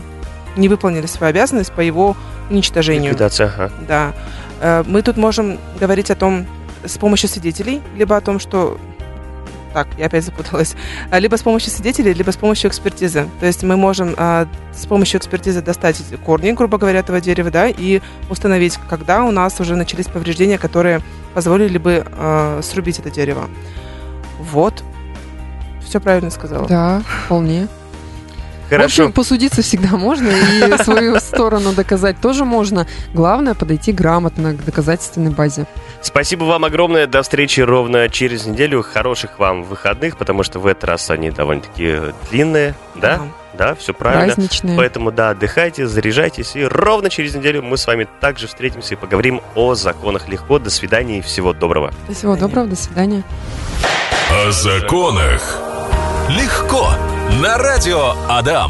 не 0.56 0.68
выполнили 0.68 1.06
свою 1.06 1.30
обязанность 1.30 1.72
по 1.72 1.80
его 1.80 2.16
уничтожению. 2.48 3.10
Ликвидация, 3.12 3.48
ага. 3.48 3.72
Да. 3.88 4.12
Э, 4.60 4.84
Мы 4.86 5.02
тут 5.02 5.16
можем 5.16 5.58
говорить 5.80 6.10
о 6.10 6.14
том 6.14 6.46
с 6.84 6.96
помощью 6.98 7.28
свидетелей, 7.28 7.82
либо 7.96 8.16
о 8.16 8.20
том, 8.20 8.38
что... 8.38 8.78
Так, 9.72 9.86
я 9.98 10.06
опять 10.06 10.24
запуталась. 10.24 10.74
А, 11.10 11.18
Либо 11.18 11.36
с 11.36 11.42
помощью 11.42 11.70
свидетелей, 11.70 12.12
либо 12.12 12.30
с 12.32 12.36
помощью 12.36 12.70
экспертизы. 12.70 13.28
То 13.38 13.46
есть 13.46 13.62
мы 13.62 13.76
можем 13.76 14.14
а, 14.16 14.48
с 14.72 14.86
помощью 14.86 15.18
экспертизы 15.20 15.62
достать 15.62 16.02
корни, 16.24 16.50
грубо 16.52 16.78
говоря, 16.78 16.98
этого 16.98 17.20
дерева, 17.20 17.50
да, 17.50 17.68
и 17.68 18.00
установить, 18.28 18.78
когда 18.88 19.24
у 19.24 19.30
нас 19.30 19.60
уже 19.60 19.76
начались 19.76 20.06
повреждения, 20.06 20.58
которые 20.58 21.00
позволили 21.34 21.78
бы 21.78 22.04
а, 22.12 22.60
срубить 22.62 22.98
это 22.98 23.10
дерево. 23.10 23.48
Вот. 24.38 24.82
Все 25.84 26.00
правильно 26.00 26.30
сказала. 26.30 26.66
Да, 26.66 27.02
вполне. 27.26 27.68
В 28.70 28.72
Хорошо. 28.72 29.02
общем, 29.02 29.12
посудиться 29.12 29.62
всегда 29.62 29.96
можно, 29.96 30.28
и 30.28 30.78
свою 30.84 31.18
сторону 31.18 31.72
доказать 31.72 32.20
тоже 32.20 32.44
можно. 32.44 32.86
Главное 33.12 33.54
подойти 33.54 33.90
грамотно 33.90 34.54
к 34.54 34.64
доказательственной 34.64 35.32
базе. 35.32 35.66
Спасибо 36.02 36.44
вам 36.44 36.64
огромное. 36.64 37.08
До 37.08 37.22
встречи 37.22 37.60
ровно 37.60 38.08
через 38.08 38.46
неделю. 38.46 38.84
Хороших 38.84 39.40
вам 39.40 39.64
выходных, 39.64 40.16
потому 40.16 40.44
что 40.44 40.60
в 40.60 40.68
этот 40.68 40.84
раз 40.84 41.10
они 41.10 41.32
довольно-таки 41.32 42.12
длинные. 42.30 42.76
Да? 42.94 43.22
Да, 43.54 43.74
все 43.74 43.92
правильно. 43.92 44.26
Праздничные. 44.34 44.76
Поэтому, 44.76 45.10
да, 45.10 45.30
отдыхайте, 45.30 45.88
заряжайтесь. 45.88 46.54
И 46.54 46.64
ровно 46.64 47.10
через 47.10 47.34
неделю 47.34 47.62
мы 47.62 47.76
с 47.76 47.88
вами 47.88 48.06
также 48.20 48.46
встретимся 48.46 48.94
и 48.94 48.96
поговорим 48.96 49.40
о 49.56 49.74
законах 49.74 50.28
легко. 50.28 50.60
До 50.60 50.70
свидания 50.70 51.18
и 51.18 51.22
всего 51.22 51.52
доброго. 51.52 51.92
Всего 52.08 52.36
доброго, 52.36 52.68
до 52.68 52.76
свидания. 52.76 53.24
О 54.30 54.52
законах. 54.52 55.58
Легко. 56.28 56.94
На 57.38 57.56
радио 57.56 58.14
Адам. 58.28 58.68